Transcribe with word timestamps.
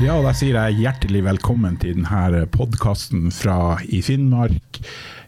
Ja, 0.00 0.14
da 0.24 0.30
sier 0.32 0.56
jeg 0.56 0.78
hjertelig 0.80 1.20
velkommen 1.26 1.74
til 1.76 1.98
denne 1.98 2.46
podkasten 2.48 3.26
fra 3.36 3.76
i 3.84 3.98
Finnmark. 4.00 4.78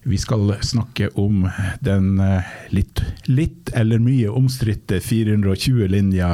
Vi 0.09 0.17
skal 0.17 0.55
snakke 0.65 1.11
om 1.21 1.43
den 1.85 2.17
eh, 2.25 2.49
litt, 2.73 3.03
litt 3.29 3.69
eller 3.77 4.01
mye 4.01 4.33
omstridte 4.33 5.03
420-linja 5.05 6.31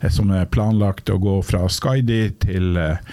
eh, 0.00 0.08
som 0.08 0.32
er 0.32 0.48
planlagt 0.48 1.12
å 1.12 1.18
gå 1.20 1.36
fra 1.44 1.66
Skaidi 1.68 2.22
til 2.46 2.80
eh, 2.80 3.04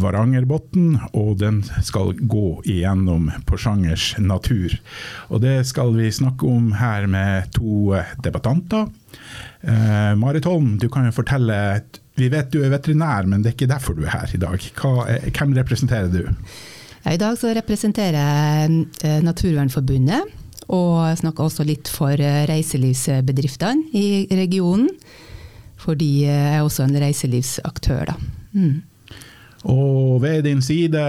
Varangerbotn, 0.00 0.96
og 1.12 1.36
den 1.44 1.60
skal 1.84 2.16
gå 2.16 2.60
igjennom 2.64 3.28
Porsangers 3.44 4.14
natur. 4.16 4.80
Og 5.28 5.44
det 5.44 5.58
skal 5.68 5.92
vi 6.00 6.08
snakke 6.08 6.48
om 6.48 6.72
her 6.80 7.04
med 7.04 7.52
to 7.52 7.92
debattanter. 8.24 8.88
Eh, 9.60 10.12
Marit 10.16 10.48
Holm, 10.48 10.78
du 10.80 10.88
kan 10.88 11.04
jo 11.04 11.18
fortelle 11.20 11.82
vi 12.20 12.28
vet 12.32 12.50
du 12.52 12.60
er 12.62 12.72
veterinær, 12.72 13.28
men 13.30 13.42
det 13.42 13.52
er 13.52 13.56
ikke 13.56 13.70
derfor 13.70 13.96
du 13.96 14.04
er 14.04 14.14
her 14.14 14.34
i 14.36 14.42
dag. 14.42 14.68
Hva, 14.80 15.06
hvem 15.30 15.56
representerer 15.58 16.12
du? 16.12 16.22
Ja, 17.04 17.14
I 17.14 17.20
dag 17.20 17.38
så 17.40 17.54
representerer 17.56 18.20
jeg 18.20 18.84
eh, 19.08 19.22
Naturvernforbundet, 19.24 20.36
og 20.70 21.18
snakker 21.18 21.48
også 21.48 21.66
litt 21.66 21.90
for 21.90 22.12
eh, 22.14 22.44
reiselivsbedriftene 22.50 23.90
i 23.96 24.28
regionen. 24.36 24.90
Fordi 25.80 26.26
jeg 26.26 26.56
er 26.58 26.62
også 26.62 26.84
en 26.84 26.98
reiselivsaktør, 27.00 28.12
da. 28.12 28.16
Mm. 28.52 28.82
Og 29.70 30.20
ved 30.22 30.44
din 30.44 30.62
side 30.64 31.00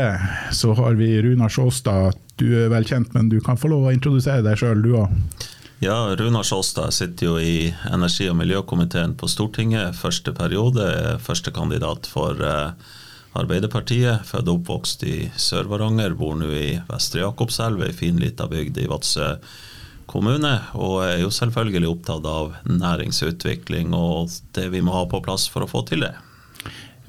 så 0.56 0.74
har 0.76 0.96
vi 1.00 1.22
Runar 1.24 1.52
Sjåstad. 1.52 2.18
Du 2.40 2.48
er 2.58 2.72
vel 2.72 2.88
kjent, 2.88 3.14
men 3.16 3.30
du 3.32 3.40
kan 3.44 3.60
få 3.60 3.72
lov 3.72 3.88
å 3.88 3.94
introdusere 3.96 4.44
deg 4.46 4.60
sjøl, 4.60 4.84
du 4.84 4.96
òg. 5.04 5.12
Ja, 5.84 6.16
Runar 6.16 6.44
Sjåstad 6.44 6.92
sitter 6.94 7.26
jo 7.26 7.40
i 7.40 7.74
energi- 7.92 8.28
og 8.30 8.36
miljøkomiteen 8.38 9.16
på 9.18 9.26
Stortinget. 9.26 9.96
Første 9.98 10.30
periode 10.38 10.84
er 10.86 11.18
førstekandidat 11.18 12.06
for 12.06 12.38
eh, 12.38 12.92
Arbeiderpartiet. 13.34 14.22
Født 14.30 14.52
og 14.52 14.60
oppvokst 14.60 15.02
i 15.10 15.16
Sør-Varanger, 15.34 16.14
bor 16.14 16.38
nå 16.38 16.52
i 16.54 16.76
Vestre 16.86 17.24
Jakobselv, 17.24 17.82
ei 17.82 17.98
fin 17.98 18.22
lita 18.22 18.46
bygd 18.52 18.78
i 18.78 18.86
Vadsø 18.92 19.32
kommune. 20.06 20.54
Og 20.78 21.00
er 21.08 21.24
jo 21.24 21.34
selvfølgelig 21.34 21.90
opptatt 21.96 22.30
av 22.30 22.54
næringsutvikling 22.70 23.98
og 23.98 24.30
det 24.54 24.68
vi 24.76 24.86
må 24.86 24.94
ha 24.94 25.08
på 25.10 25.24
plass 25.26 25.48
for 25.50 25.66
å 25.66 25.72
få 25.72 25.82
til 25.90 26.06
det. 26.06 26.14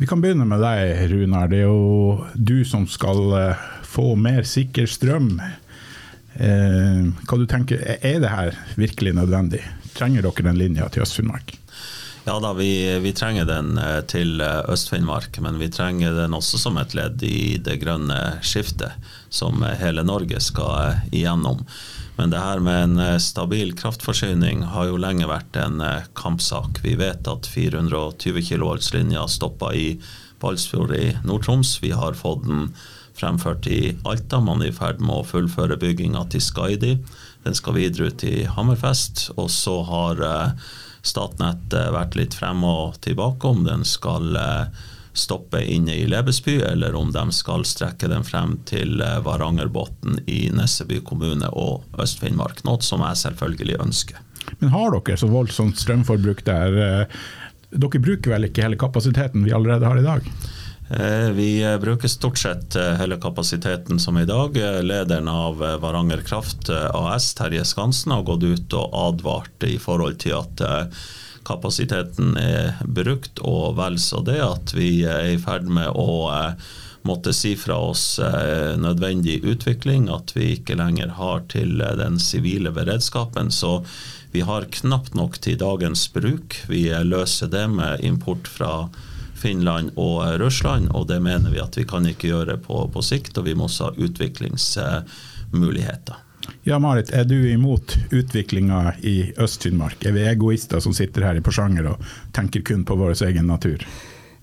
Vi 0.00 0.08
kan 0.08 0.24
begynne 0.24 0.48
med 0.48 0.64
deg, 0.64 1.10
Runar. 1.12 1.52
Det 1.52 1.60
er 1.60 1.68
jo 1.68 2.24
du 2.32 2.62
som 2.64 2.88
skal 2.88 3.36
eh, 3.36 3.68
få 3.84 4.14
mer 4.16 4.48
sikker 4.48 4.88
strøm 4.88 5.36
Eh, 6.34 7.08
hva 7.28 7.38
du 7.38 7.46
tenker, 7.46 7.82
Er 8.00 8.20
det 8.20 8.30
her 8.32 8.56
virkelig 8.76 9.14
nødvendig? 9.14 9.60
Trenger 9.94 10.22
dere 10.22 10.46
den 10.48 10.58
linja 10.58 10.88
til 10.88 11.02
Øst-Finnmark? 11.02 11.58
Ja 12.24 12.38
da, 12.38 12.52
vi, 12.54 12.98
vi, 13.02 13.12
trenger 13.12 13.44
den 13.44 13.76
eh, 13.78 14.00
til 14.06 14.40
eh, 14.40 14.62
Øst-Finnmark, 14.70 15.40
men 15.42 15.58
vi 15.58 15.68
trenger 15.68 16.14
den 16.14 16.34
også 16.34 16.58
som 16.58 16.78
et 16.78 16.94
ledd 16.94 17.22
i 17.26 17.58
det 17.58 17.80
grønne 17.82 18.38
skiftet 18.40 18.94
som 19.28 19.64
hele 19.80 20.04
Norge 20.06 20.40
skal 20.40 21.02
igjennom. 21.10 21.66
Men 22.16 22.30
det 22.30 22.40
her 22.40 22.60
med 22.60 22.82
en 23.00 23.20
stabil 23.20 23.72
kraftforsyning 23.74 24.62
har 24.72 24.90
jo 24.90 25.00
lenge 25.00 25.26
vært 25.26 25.56
en 25.56 25.80
kampsak. 26.14 26.82
Vi 26.84 26.92
vet 27.00 27.26
at 27.26 27.48
420 27.48 28.44
kV-linja 28.52 29.24
stoppa 29.32 29.72
i 29.74 29.86
Balsfjord 30.42 30.92
i 30.94 31.16
Nord-Troms. 31.24 31.78
Vi 31.82 31.90
har 31.96 32.18
fått 32.18 32.44
den 32.44 32.68
fremført 33.22 33.66
i 33.70 33.96
Alta. 34.08 34.40
Man 34.42 34.62
er 34.62 34.72
i 34.72 34.76
ferd 34.76 35.02
med 35.02 35.20
å 35.20 35.26
fullføre 35.26 35.78
bygginga 35.80 36.24
til 36.32 36.42
Skaidi. 36.42 36.96
Den 37.44 37.54
skal 37.58 37.76
videre 37.78 38.10
ut 38.10 38.24
i 38.26 38.44
Hammerfest. 38.50 39.28
Og 39.36 39.50
så 39.50 39.78
har 39.86 40.22
eh, 40.26 40.72
Statnett 41.06 41.74
eh, 41.74 41.90
vært 41.94 42.16
litt 42.18 42.34
frem 42.38 42.64
og 42.66 42.98
tilbake 43.04 43.50
om 43.50 43.62
den 43.66 43.86
skal 43.88 44.38
eh, 44.38 44.82
stoppe 45.12 45.60
inne 45.68 45.94
i 46.00 46.06
Lebesby, 46.08 46.56
eller 46.64 46.96
om 46.96 47.12
de 47.12 47.24
skal 47.36 47.66
strekke 47.68 48.08
den 48.08 48.24
frem 48.24 48.56
til 48.68 49.02
Varangerbotn 49.26 50.22
i 50.24 50.46
Nesseby 50.56 51.02
kommune 51.04 51.50
og 51.52 51.84
Øst-Finnmark. 52.00 52.62
Noe 52.64 52.80
som 52.80 53.04
jeg 53.04 53.20
selvfølgelig 53.20 53.76
ønsker. 53.84 54.22
Men 54.62 54.72
har 54.72 54.96
dere 54.96 55.18
så 55.20 55.28
voldsomt 55.28 55.76
strømforbruk 55.78 56.40
der? 56.48 56.78
Dere 57.76 58.00
bruker 58.06 58.32
vel 58.32 58.48
ikke 58.48 58.64
hele 58.64 58.80
kapasiteten 58.80 59.44
vi 59.44 59.52
allerede 59.52 59.90
har 59.90 60.00
i 60.00 60.06
dag? 60.06 60.32
Eh, 60.98 61.30
vi 61.30 61.78
bruker 61.80 62.08
stort 62.08 62.38
sett 62.38 62.76
eh, 62.76 62.82
hele 62.82 63.16
kapasiteten 63.16 64.00
som 64.00 64.18
i 64.18 64.24
dag. 64.24 64.56
Eh, 64.56 64.82
lederen 64.82 65.28
av 65.28 65.56
Varanger 65.58 66.20
Kraft 66.20 66.70
AS, 66.92 67.34
Terje 67.34 67.64
Skansen, 67.64 68.12
har 68.12 68.22
gått 68.22 68.42
ut 68.42 68.72
og 68.76 68.90
advart 68.92 69.64
i 69.64 69.78
forhold 69.80 70.18
til 70.20 70.36
at 70.36 70.62
kapasiteten 71.48 72.36
er 72.36 72.76
brukt, 72.84 73.40
og 73.40 73.78
vel 73.80 73.96
så 73.98 74.20
det 74.22 74.38
at 74.44 74.74
vi 74.76 75.02
er 75.08 75.32
i 75.32 75.38
ferd 75.40 75.64
med 75.66 75.96
å 75.96 76.30
måtte 77.08 77.32
si 77.34 77.56
fra 77.58 77.80
oss 77.82 78.20
nødvendig 78.78 79.40
utvikling, 79.42 80.06
at 80.12 80.36
vi 80.36 80.52
ikke 80.58 80.76
lenger 80.78 81.16
har 81.16 81.42
til 81.50 81.82
den 81.98 82.20
sivile 82.22 82.70
beredskapen. 82.70 83.50
Så 83.50 83.80
vi 84.30 84.44
har 84.46 84.70
knapt 84.70 85.16
nok 85.18 85.40
til 85.42 85.58
dagens 85.58 86.04
bruk. 86.14 86.60
Vi 86.70 86.84
løser 87.02 87.50
det 87.50 87.64
med 87.74 88.04
import 88.06 88.46
fra 88.46 88.74
Finland 89.42 89.90
og 90.00 90.40
Russland, 90.40 90.88
og 90.94 91.08
det 91.10 91.20
mener 91.22 91.50
vi 91.50 91.60
at 91.62 91.76
vi 91.78 91.84
kan 91.88 92.06
ikke 92.08 92.28
gjøre 92.30 92.56
på, 92.62 92.90
på 92.94 93.02
sikt, 93.04 93.38
og 93.38 93.44
vi 93.48 93.54
må 93.58 93.64
også 93.68 93.84
ha 93.90 93.94
utviklingsmuligheter. 94.06 96.16
Ja, 96.66 96.78
Marit, 96.78 97.10
er 97.14 97.24
du 97.26 97.50
imot 97.50 97.96
utviklinga 98.14 98.92
i 99.06 99.32
Øst-Finnmark? 99.38 100.04
Er 100.06 100.12
vi 100.14 100.26
egoister 100.26 100.80
som 100.82 100.92
sitter 100.94 101.22
her 101.26 101.36
i 101.38 101.44
Porsanger 101.44 101.86
og 101.92 101.96
tenker 102.34 102.60
kun 102.66 102.84
på 102.86 102.96
vår 102.98 103.22
egen 103.28 103.46
natur? 103.50 103.78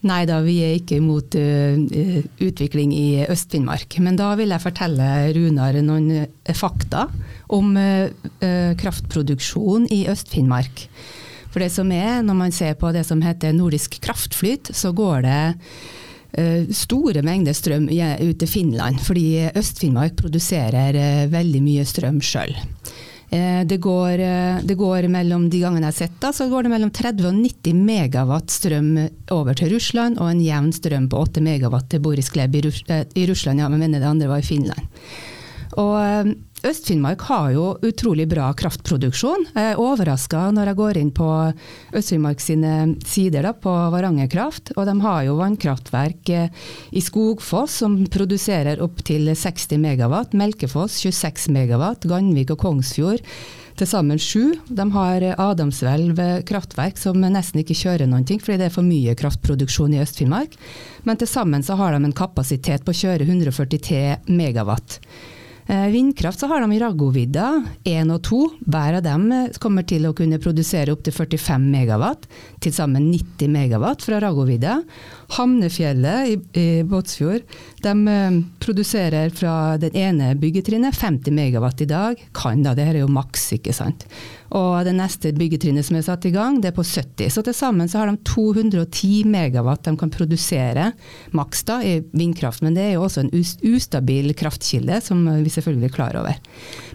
Nei 0.08 0.22
da, 0.28 0.38
vi 0.40 0.54
er 0.64 0.78
ikke 0.78 0.96
imot 1.02 1.36
uh, 1.36 1.76
utvikling 2.40 2.94
i 2.96 3.26
Øst-Finnmark. 3.28 4.00
Men 4.04 4.16
da 4.20 4.32
vil 4.40 4.50
jeg 4.54 4.64
fortelle 4.64 5.08
Runar 5.36 5.76
noen 5.84 6.28
fakta 6.56 7.08
om 7.52 7.76
uh, 7.76 8.08
kraftproduksjon 8.80 9.90
i 9.92 10.06
Øst-Finnmark. 10.12 10.76
For 11.50 11.64
det 11.64 11.72
som 11.74 11.90
er, 11.94 12.22
når 12.26 12.38
man 12.38 12.54
ser 12.54 12.78
på 12.80 12.92
det 12.94 13.06
som 13.08 13.22
heter 13.26 13.56
nordisk 13.58 13.98
kraftflyt, 14.04 14.72
så 14.76 14.94
går 14.96 15.26
det 15.26 15.42
uh, 16.38 16.72
store 16.76 17.24
mengder 17.26 17.58
strøm 17.58 17.90
ut 17.90 18.40
til 18.40 18.50
Finland. 18.50 19.02
Fordi 19.06 19.50
Øst-Finnmark 19.58 20.18
produserer 20.20 20.98
uh, 20.98 21.30
veldig 21.32 21.64
mye 21.66 21.86
strøm 21.90 22.22
sjøl. 22.22 22.54
Uh, 23.30 23.66
det, 23.70 23.78
det, 23.78 24.78
går 24.78 25.10
mellom 25.10 25.50
de 25.50 25.64
gangene 25.64 25.90
jeg 25.90 25.94
har 25.94 25.98
sett 26.04 26.22
det, 26.22 26.34
så 26.38 26.50
går 26.50 26.66
det 26.66 26.74
mellom 26.76 26.94
30 26.94 27.32
og 27.32 27.42
90 27.42 27.82
megawatt 27.90 28.54
strøm 28.54 28.94
over 29.34 29.58
til 29.58 29.74
Russland, 29.74 30.22
og 30.22 30.30
en 30.30 30.46
jevn 30.46 30.70
strøm 30.76 31.10
på 31.10 31.26
8 31.26 31.46
megawatt 31.46 31.90
til 31.90 32.06
Boris 32.06 32.30
Gleb 32.34 32.58
i 32.62 33.26
Russland, 33.30 33.62
ja, 33.62 33.70
men 33.70 33.82
mener 33.82 34.02
det 34.02 34.10
andre 34.10 34.30
var 34.30 34.46
i 34.46 34.50
Finland. 34.50 34.86
Og 35.78 36.34
Øst-Finnmark 36.60 37.22
har 37.30 37.54
jo 37.54 37.66
utrolig 37.88 38.26
bra 38.28 38.50
kraftproduksjon. 38.58 39.46
Jeg 39.54 39.74
er 39.74 39.80
overraska 39.80 40.50
når 40.52 40.72
jeg 40.72 40.78
går 40.80 40.98
inn 41.00 41.12
på 41.16 41.28
Øst-Finnmark 41.96 42.44
sine 42.44 42.74
sider 43.08 43.48
da, 43.48 43.54
på 43.56 43.72
Varanger 43.94 44.28
Kraft. 44.32 44.74
Og 44.76 44.84
de 44.90 44.98
har 45.06 45.22
jo 45.24 45.38
vannkraftverk 45.40 46.34
eh, 46.36 46.52
i 46.92 47.04
Skogfoss 47.06 47.78
som 47.86 47.96
produserer 48.12 48.84
opptil 48.84 49.32
60 49.32 49.80
megawatt. 49.80 50.36
Melkefoss 50.36 51.00
26 51.06 51.48
megawatt. 51.56 52.10
Ganvik 52.12 52.52
og 52.52 52.60
Kongsfjord 52.66 53.24
til 53.80 53.88
sammen 53.88 54.20
sju. 54.20 54.52
De 54.68 54.90
har 54.98 55.30
Adamsvelv 55.40 56.20
kraftverk 56.50 57.00
som 57.00 57.24
nesten 57.24 57.64
ikke 57.64 57.80
kjører 57.86 58.12
noen 58.12 58.28
ting, 58.28 58.44
fordi 58.44 58.60
det 58.60 58.68
er 58.68 58.76
for 58.76 58.84
mye 58.84 59.16
kraftproduksjon 59.16 59.96
i 59.96 60.04
Øst-Finnmark. 60.04 60.60
Men 61.08 61.24
til 61.24 61.32
sammen 61.32 61.64
så 61.64 61.80
har 61.80 61.96
de 61.96 62.04
en 62.04 62.22
kapasitet 62.26 62.84
på 62.84 62.92
å 62.92 63.04
kjøre 63.06 63.32
143 63.32 64.26
megawatt. 64.28 65.00
Eh, 65.70 65.88
vindkraft 65.88 66.40
så 66.40 66.48
har 66.48 66.62
de 66.62 66.72
i 66.74 66.80
Raggovidda 66.82 67.64
1 67.84 68.10
og 68.10 68.24
2. 68.26 68.38
Hver 68.74 68.96
av 68.98 69.04
dem 69.06 69.28
eh, 69.36 69.52
kommer 69.62 69.86
til 69.86 70.08
å 70.10 70.16
kunne 70.18 70.40
produsere 70.42 70.96
opptil 70.96 71.14
45 71.14 71.68
megawatt, 71.70 72.26
til 72.66 72.74
sammen 72.74 73.12
90 73.12 73.52
megawatt 73.54 74.02
fra 74.02 74.18
Raggovidda. 74.24 74.80
Hamnefjellet 75.38 76.32
i, 76.32 76.40
i 76.58 76.66
Båtsfjord 76.90 77.46
de 77.86 77.94
eh, 78.16 78.40
produserer 78.66 79.30
fra 79.30 79.78
den 79.78 79.94
ene 79.94 80.32
byggetrinnet 80.42 80.98
50 80.98 81.38
megawatt 81.38 81.86
i 81.86 81.90
dag. 81.94 82.26
Kan 82.34 82.66
da, 82.66 82.74
det 82.74 82.90
her 82.90 82.98
er 82.98 83.06
jo 83.06 83.14
maks, 83.20 83.52
ikke 83.60 83.76
sant. 83.78 84.08
Og 84.56 84.86
det 84.88 84.96
neste 84.98 85.32
byggetrinnet 85.36 85.86
som 85.86 85.98
er 86.00 86.06
satt 86.06 86.26
i 86.26 86.34
gang, 86.34 86.58
det 86.62 86.72
er 86.72 86.78
på 86.78 86.86
70. 86.86 87.30
Så 87.34 87.44
til 87.46 87.56
sammen 87.56 87.90
så 87.90 88.02
har 88.02 88.10
de 88.10 88.18
210 88.26 89.28
megawatt 89.30 89.86
de 89.86 89.94
kan 90.00 90.12
produsere 90.14 90.92
maks 91.38 91.64
da 91.70 91.80
i 91.86 92.00
vindkraft. 92.18 92.64
Men 92.66 92.78
det 92.78 92.88
er 92.88 92.96
jo 92.96 93.06
også 93.06 93.26
en 93.26 93.32
ustabil 93.36 94.34
kraftkilde, 94.38 95.02
som 95.06 95.22
vi 95.44 95.54
selvfølgelig 95.54 95.92
er 95.92 95.96
klar 95.96 96.18
over. 96.20 96.40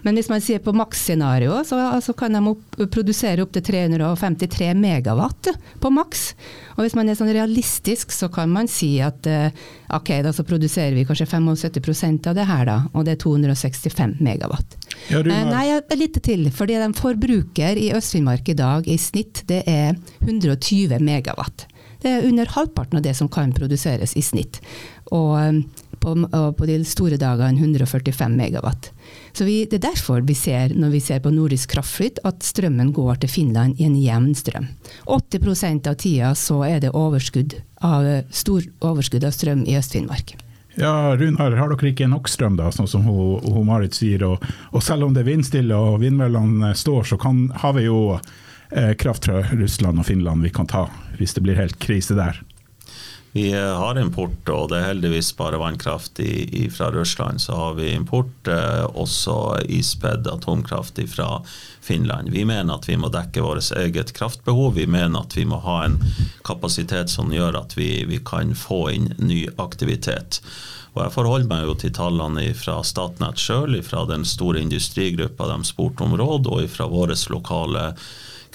Men 0.03 0.19
hvis 0.19 0.29
man 0.31 0.43
sier 0.43 0.63
på 0.63 0.75
maksscenario, 0.75 1.61
så 1.67 1.79
altså 1.93 2.15
kan 2.17 2.35
de 2.35 2.43
opp, 2.51 2.79
produsere 2.93 3.45
opptil 3.45 3.63
353 3.71 4.73
megawatt 4.79 5.53
på 5.81 5.93
maks. 5.93 6.27
Og 6.75 6.83
hvis 6.83 6.97
man 6.97 7.09
er 7.09 7.17
sånn 7.17 7.33
realistisk, 7.33 8.11
så 8.11 8.29
kan 8.33 8.51
man 8.51 8.67
si 8.71 8.97
at 9.03 9.27
eh, 9.31 9.55
ok, 9.95 10.11
da 10.25 10.33
så 10.35 10.43
produserer 10.47 10.95
vi 10.97 11.07
kanskje 11.07 11.29
75% 11.31 12.29
av 12.31 12.35
det 12.37 12.49
her, 12.49 12.67
da. 12.67 12.77
Og 12.93 13.07
det 13.07 13.15
er 13.15 13.23
265 13.23 14.19
megawatt. 14.25 14.77
Ja, 15.11 15.21
eh, 15.21 15.45
nei, 15.49 15.65
litt 15.97 16.19
til. 16.23 16.49
fordi 16.51 16.79
de 16.81 16.91
forbruker 16.97 17.77
i 17.77 17.91
Øst-Finnmark 17.95 18.49
i 18.49 18.57
dag 18.57 18.87
i 18.87 18.97
snitt 18.97 19.43
det 19.47 19.63
er 19.67 19.95
120 20.23 20.99
megawatt. 20.99 21.67
Det 22.01 22.11
er 22.11 22.27
under 22.27 22.45
halvparten 22.45 22.99
av 22.99 23.03
det 23.05 23.15
som 23.17 23.29
kan 23.31 23.53
produseres 23.53 24.15
i 24.15 24.21
snitt. 24.21 24.59
Og 25.11 25.33
eh, 25.39 25.61
på, 26.05 26.13
og 26.13 26.55
på 26.59 26.67
de 26.69 26.77
store 26.85 27.17
dagene 27.17 27.57
145 27.57 28.35
megawatt. 28.37 28.91
Så 29.33 29.45
vi, 29.47 29.65
Det 29.65 29.79
er 29.79 29.89
derfor 29.89 30.21
vi 30.21 30.35
ser, 30.37 30.75
når 30.75 30.93
vi 30.93 30.99
ser 30.99 31.19
på 31.19 31.33
nordisk 31.33 31.73
kraftflyt, 31.73 32.19
at 32.23 32.43
strømmen 32.45 32.93
går 32.93 33.23
til 33.23 33.29
Finland 33.29 33.79
i 33.79 33.87
en 33.89 33.97
jevn 33.97 34.35
strøm. 34.37 34.69
80% 35.07 35.89
av 35.89 35.95
tida 35.95 36.33
så 36.35 36.61
er 36.67 36.79
det 36.85 36.93
overskudd 36.93 37.57
av, 37.81 38.05
stor 38.29 38.65
overskudd 38.81 39.25
av 39.25 39.33
strøm 39.33 39.65
i 39.65 39.77
Øst-Finnmark. 39.79 40.37
Ja, 40.75 41.15
Runar, 41.15 41.51
har 41.55 41.71
dere 41.71 41.91
ikke 41.91 42.07
nok 42.11 42.27
strøm, 42.27 42.57
da, 42.59 42.67
sånn 42.73 42.89
som 42.89 43.05
hun, 43.07 43.39
hun 43.47 43.67
Marit 43.69 43.95
sier? 43.95 44.25
Og, 44.27 44.43
og, 44.73 44.81
selv 44.83 45.07
om 45.07 45.13
det 45.15 45.23
er 45.23 45.29
vindstille 45.29 45.77
og 45.77 46.01
vindmøllene 46.03 46.73
står, 46.75 47.07
så 47.13 47.19
kan, 47.21 47.45
har 47.63 47.77
vi 47.77 47.85
jo 47.85 47.99
eh, 48.17 48.91
kraft 48.99 49.29
fra 49.29 49.45
Russland 49.53 50.03
og 50.03 50.09
Finland 50.09 50.43
vi 50.43 50.51
kan 50.51 50.67
ta 50.67 50.89
hvis 51.15 51.37
det 51.37 51.45
blir 51.45 51.59
helt 51.59 51.79
krise 51.79 52.17
der. 52.17 52.41
Vi 53.35 53.53
eh, 53.53 53.77
har 53.77 53.97
import, 53.99 54.47
og 54.47 54.69
det 54.71 54.77
er 54.79 54.85
heldigvis 54.93 55.33
bare 55.35 55.57
vannkraft 55.59 56.21
i, 56.23 56.45
i, 56.55 56.69
fra 56.71 56.87
Russland. 56.95 57.41
Så 57.43 57.57
har 57.59 57.73
vi 57.75 57.89
import, 57.91 58.47
eh, 58.47 58.85
også 58.95 59.57
ispedd 59.75 60.29
atomkraft 60.31 61.01
fra 61.11 61.41
Finland. 61.83 62.31
Vi 62.31 62.45
mener 62.47 62.77
at 62.77 62.87
vi 62.87 62.95
må 62.95 63.09
dekke 63.11 63.43
vårt 63.43 63.73
eget 63.75 64.13
kraftbehov. 64.15 64.77
Vi 64.79 64.85
mener 64.87 65.25
at 65.27 65.35
vi 65.35 65.43
må 65.43 65.59
ha 65.65 65.81
en 65.83 65.97
kapasitet 66.47 67.11
som 67.11 67.33
gjør 67.35 67.59
at 67.59 67.75
vi, 67.75 68.05
vi 68.07 68.21
kan 68.23 68.55
få 68.55 68.85
inn 68.93 69.11
ny 69.19 69.41
aktivitet. 69.59 70.39
Og 70.93 71.03
Jeg 71.03 71.15
forholder 71.17 71.51
meg 71.51 71.67
jo 71.67 71.75
til 71.75 71.91
tallene 71.91 72.47
fra 72.55 72.77
Statnett 72.87 73.43
sjøl, 73.43 73.81
fra 73.83 74.05
den 74.07 74.23
store 74.23 74.63
industrigruppa 74.63 75.51
de 75.51 75.59
spurte 75.67 76.07
om 76.07 76.15
råd, 76.15 76.47
og 76.47 76.71
fra 76.71 76.87
våre 76.87 77.19
lokale 77.35 77.89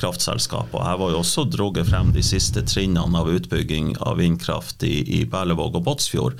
Og 0.02 0.81
Her 0.85 0.97
var 1.00 1.11
jo 1.12 1.19
også 1.20 1.44
dratt 1.50 1.88
frem 1.88 2.12
de 2.14 2.23
siste 2.25 2.62
trinnene 2.67 3.19
av 3.19 3.31
utbygging 3.31 3.97
av 4.00 4.17
vindkraft 4.20 4.82
i, 4.87 5.20
i 5.20 5.25
Berlevåg 5.29 5.76
og 5.76 5.85
Båtsfjord. 5.88 6.35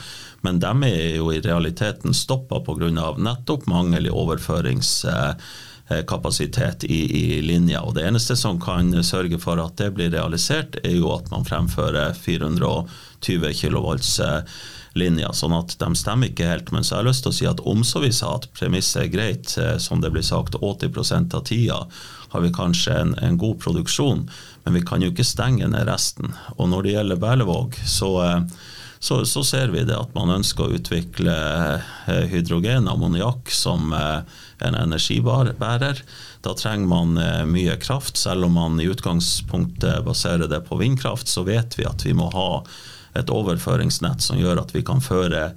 Men 0.47 0.61
de 0.63 0.73
er 0.89 1.17
jo 1.19 1.27
i 1.33 1.45
realiteten 1.45 2.15
stoppa 2.17 2.61
pga. 2.65 3.15
nettopp 3.19 3.67
mangel 3.67 4.07
i 4.07 4.11
overføringskapasitet 4.11 6.85
i, 6.85 7.21
i 7.21 7.43
linja. 7.43 7.83
Og 7.83 7.95
Det 7.95 8.07
eneste 8.09 8.37
som 8.37 8.61
kan 8.61 9.05
sørge 9.05 9.39
for 9.39 9.57
at 9.61 9.77
det 9.77 9.91
blir 9.95 10.11
realisert, 10.11 10.77
er 10.85 10.97
jo 10.97 11.15
at 11.15 11.31
man 11.31 11.45
fremfører 11.45 12.13
420 12.17 13.53
kV 13.61 13.99
linja, 14.99 15.31
sånn 15.33 15.55
at 15.55 15.77
de 15.79 15.91
stemmer 15.99 16.31
ikke 16.31 16.49
helt. 16.51 16.73
Men 16.75 16.85
så 16.85 16.97
har 16.97 17.05
jeg 17.05 17.11
lyst 17.11 17.27
til 17.27 17.33
å 17.33 17.39
si 17.39 17.49
at 17.51 17.63
om 17.69 17.85
så 17.87 18.03
vi 18.03 18.13
sa 18.15 18.35
at 18.39 18.49
premisset 18.57 19.05
er 19.05 19.13
greit, 19.13 19.53
eh, 19.59 19.77
som 19.79 20.03
det 20.03 20.13
blir 20.15 20.27
sagt 20.27 20.59
80% 20.59 21.37
av 21.37 21.47
tida, 21.47 21.85
har 22.31 22.45
vi 22.45 22.53
kanskje 22.55 22.95
en, 22.95 23.15
en, 23.19 23.39
god 23.39 23.61
produksjon, 23.63 24.27
men 24.65 24.77
vi 24.77 24.83
kan 24.87 25.03
jo 25.03 25.11
ikke 25.13 25.27
stenge 25.27 25.69
ned 25.71 25.89
resten. 25.89 26.35
Og 26.57 26.71
når 26.71 26.87
det 26.87 26.95
gjelder 26.95 27.23
Berlevåg, 27.23 27.79
så, 27.87 28.11
eh, 28.25 28.61
så, 29.01 29.23
så 29.27 29.45
ser 29.47 29.75
vi 29.75 29.83
det 29.89 29.97
at 29.97 30.15
man 30.15 30.33
ønsker 30.37 30.67
å 30.67 30.77
utvikle 30.79 31.35
eh, 31.35 32.23
hydrogen, 32.31 32.89
ammoniakk, 32.91 33.51
som 33.55 33.95
en 33.95 34.77
energibærer. 34.77 36.05
Da 36.45 36.55
trenger 36.57 36.89
man 36.89 37.19
mye 37.49 37.77
kraft. 37.81 38.21
Selv 38.21 38.47
om 38.49 38.59
man 38.59 38.81
i 38.81 38.89
utgangspunktet 38.93 40.05
baserer 40.05 40.51
det 40.53 40.63
på 40.69 40.79
vindkraft, 40.81 41.29
så 41.29 41.47
vet 41.49 41.79
vi 41.81 41.89
at 41.89 42.05
vi 42.05 42.17
må 42.17 42.29
ha 42.37 42.51
et 43.19 43.31
overføringsnett 43.33 44.23
som 44.23 44.39
gjør 44.39 44.63
at 44.63 44.75
vi 44.75 44.85
kan 44.87 45.03
føre 45.03 45.51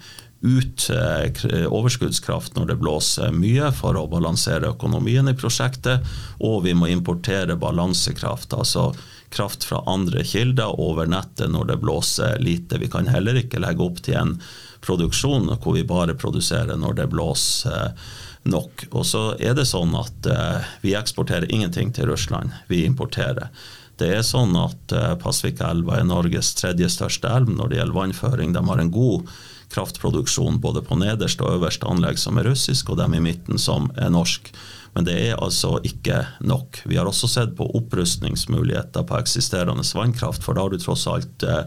ut 0.44 0.90
eh, 0.90 1.66
overskuddskraft 1.72 2.58
når 2.58 2.66
det 2.74 2.80
blåser 2.82 3.32
mye, 3.32 3.70
for 3.76 3.96
å 3.96 4.10
balansere 4.12 4.74
økonomien 4.74 5.30
i 5.32 5.36
prosjektet. 5.40 6.04
Og 6.44 6.66
vi 6.66 6.74
må 6.76 6.90
importere 6.92 7.56
balansekraft, 7.60 8.52
altså 8.54 8.90
kraft 9.34 9.64
fra 9.66 9.80
andre 9.90 10.22
kilder 10.28 10.76
over 10.84 11.08
nettet 11.10 11.50
når 11.54 11.72
det 11.72 11.78
blåser 11.82 12.44
lite. 12.44 12.82
Vi 12.82 12.92
kan 12.92 13.08
heller 13.08 13.40
ikke 13.40 13.62
legge 13.64 13.86
opp 13.86 14.04
til 14.04 14.20
en 14.20 14.36
produksjon 14.84 15.48
hvor 15.56 15.78
vi 15.78 15.86
bare 15.88 16.18
produserer 16.20 16.76
når 16.78 17.00
det 17.00 17.08
blåser 17.16 17.96
nok. 18.44 18.84
Og 18.92 19.08
så 19.08 19.24
er 19.40 19.56
det 19.56 19.70
sånn 19.72 19.96
at 19.96 20.28
eh, 20.28 20.76
vi 20.84 20.98
eksporterer 21.00 21.48
ingenting 21.48 21.96
til 21.96 22.12
Russland, 22.12 22.52
vi 22.68 22.84
importerer. 22.84 23.48
Det 23.96 24.10
er 24.12 24.26
sånn 24.26 24.58
at 24.58 24.92
Pasvikelva 25.22 26.00
er 26.00 26.08
Norges 26.10 26.50
tredje 26.58 26.88
største 26.90 27.30
elv 27.30 27.52
når 27.54 27.70
det 27.70 27.78
gjelder 27.78 27.96
vannføring. 27.96 28.56
De 28.56 28.64
har 28.66 28.82
en 28.82 28.90
god 28.92 29.30
kraftproduksjon 29.74 30.62
både 30.62 30.84
på 30.86 30.98
nederste 31.02 31.44
og 31.46 31.60
øverste 31.60 31.90
anlegg 31.90 32.20
som 32.22 32.38
er 32.40 32.48
russisk, 32.50 32.92
og 32.94 33.00
dem 33.02 33.18
i 33.18 33.24
midten 33.24 33.62
som 33.62 33.90
er 33.98 34.14
norsk. 34.14 34.52
Men 34.94 35.08
det 35.08 35.16
er 35.18 35.42
altså 35.42 35.80
ikke 35.86 36.20
nok. 36.46 36.84
Vi 36.86 37.00
har 37.00 37.10
også 37.10 37.30
sett 37.32 37.56
på 37.58 37.66
opprustningsmuligheter 37.80 39.06
på 39.10 39.18
eksisterende 39.18 39.86
vannkraft, 39.96 40.46
for 40.46 40.54
da 40.54 40.66
har 40.66 40.74
du 40.74 40.82
tross 40.82 41.08
alt 41.10 41.46
uh, 41.50 41.66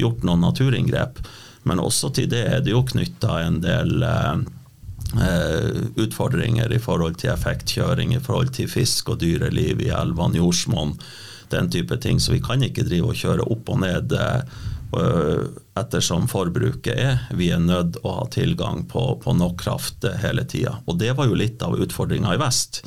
gjort 0.00 0.26
noen 0.28 0.44
naturinngrep. 0.44 1.22
Men 1.68 1.80
også 1.80 2.12
til 2.16 2.28
det 2.32 2.44
er 2.48 2.60
det 2.64 2.74
jo 2.74 2.84
knytta 2.84 3.40
en 3.46 3.60
del 3.64 4.04
uh, 4.04 4.44
utfordringer 5.96 6.72
i 6.72 6.82
forhold 6.82 7.16
til 7.22 7.32
effektkjøring, 7.32 8.14
i 8.14 8.22
forhold 8.22 8.52
til 8.56 8.68
fisk 8.70 9.14
og 9.14 9.24
dyreliv 9.24 9.80
i 9.80 9.92
elvene, 9.96 10.40
jordsmonn 10.40 10.96
den 11.50 11.70
type 11.72 11.96
ting. 11.96 12.20
Så 12.20 12.32
vi 12.36 12.42
kan 12.44 12.62
ikke 12.62 12.86
drive 12.86 13.10
og 13.10 13.18
kjøre 13.18 13.48
opp 13.50 13.72
og 13.72 13.80
ned 13.82 14.14
ettersom 15.78 16.26
forbruket 16.30 16.98
er. 16.98 17.24
Vi 17.36 17.50
er 17.54 17.62
nødt 17.62 18.00
å 18.02 18.16
ha 18.18 18.26
tilgang 18.32 18.84
på, 18.90 19.04
på 19.22 19.34
nok 19.38 19.60
kraft 19.62 20.06
hele 20.22 20.44
tida. 20.48 20.80
Og 20.86 20.98
det 20.98 21.14
var 21.18 21.30
jo 21.30 21.38
litt 21.38 21.62
av 21.62 21.78
utfordringa 21.78 22.34
i 22.34 22.40
vest. 22.42 22.82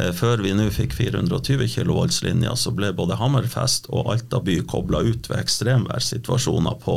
Uh, 0.00 0.08
før 0.16 0.40
vi 0.40 0.54
nå 0.56 0.70
fikk 0.72 0.94
420 0.96 1.68
kV-linjer, 1.68 2.54
så 2.56 2.72
ble 2.72 2.92
både 2.96 3.18
Hammerfest 3.20 3.90
og 3.92 4.08
Alta 4.14 4.40
by 4.44 4.62
kobla 4.68 5.02
ut 5.04 5.28
ved 5.28 5.42
ekstremværssituasjoner 5.42 6.78
på 6.80 6.96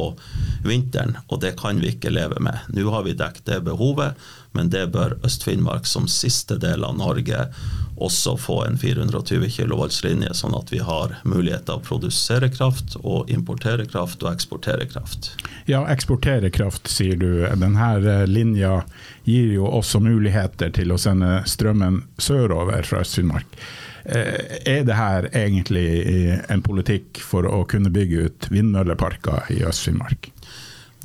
vinteren, 0.64 1.18
og 1.28 1.42
det 1.44 1.58
kan 1.60 1.82
vi 1.84 1.92
ikke 1.92 2.14
leve 2.16 2.40
med. 2.44 2.72
Nå 2.72 2.88
har 2.94 3.04
vi 3.08 3.18
dekket 3.20 3.52
det 3.52 3.60
behovet, 3.68 4.16
men 4.56 4.72
det 4.72 4.88
bør 4.96 5.18
Øst-Finnmark 5.28 5.88
som 5.90 6.08
siste 6.08 6.56
del 6.62 6.88
av 6.88 6.96
Norge 6.96 7.50
også 7.96 8.36
få 8.38 8.58
en 8.66 8.78
420 8.78 9.48
kV-linje, 9.56 10.34
sånn 10.36 10.56
at 10.58 10.72
vi 10.74 10.82
har 10.84 11.16
mulighet 11.24 11.66
til 11.68 11.80
å 11.80 11.84
produsere 11.86 12.50
kraft 12.52 12.98
og 13.02 13.32
importere 13.32 13.88
kraft 13.88 14.24
og 14.26 14.34
eksportere 14.34 14.88
kraft. 14.92 15.32
Ja, 15.70 15.86
eksportere 15.92 16.52
kraft, 16.54 16.90
sier 16.92 17.16
du. 17.20 17.46
Denne 17.48 17.90
eh, 17.96 18.28
linja 18.28 18.82
gir 19.24 19.56
jo 19.56 19.70
også 19.70 20.04
muligheter 20.04 20.74
til 20.76 20.92
å 20.92 21.00
sende 21.02 21.40
strømmen 21.50 22.04
sørover 22.18 22.84
fra 22.86 23.02
Øst-Finnmark. 23.06 23.58
Eh, 24.06 24.60
er 24.76 24.84
det 24.86 25.00
her 25.00 25.30
egentlig 25.32 25.88
en 26.52 26.62
politikk 26.66 27.24
for 27.24 27.48
å 27.48 27.64
kunne 27.70 27.94
bygge 27.94 28.28
ut 28.28 28.52
vindmølleparker 28.52 29.54
i 29.56 29.64
Øst-Finnmark? 29.66 30.30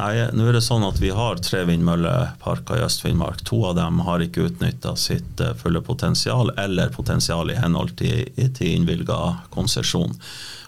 Nei, 0.00 0.14
nå 0.32 0.46
er 0.48 0.56
det 0.56 0.62
sånn 0.64 0.84
at 0.86 1.00
Vi 1.02 1.10
har 1.12 1.40
tre 1.44 1.60
vindmølleparker 1.68 2.78
i 2.78 2.84
Øst-Finnmark. 2.86 3.42
To 3.50 3.58
av 3.68 3.74
dem 3.76 3.98
har 4.06 4.22
ikke 4.24 4.46
utnytta 4.48 4.94
sitt 4.96 5.42
eh, 5.44 5.52
fulle 5.60 5.82
potensial, 5.84 6.54
eller 6.56 6.94
potensial 6.94 7.52
i 7.52 7.58
henhold 7.58 7.92
til, 8.00 8.24
til 8.56 8.78
innvilga 8.78 9.18
konsesjon. 9.52 10.16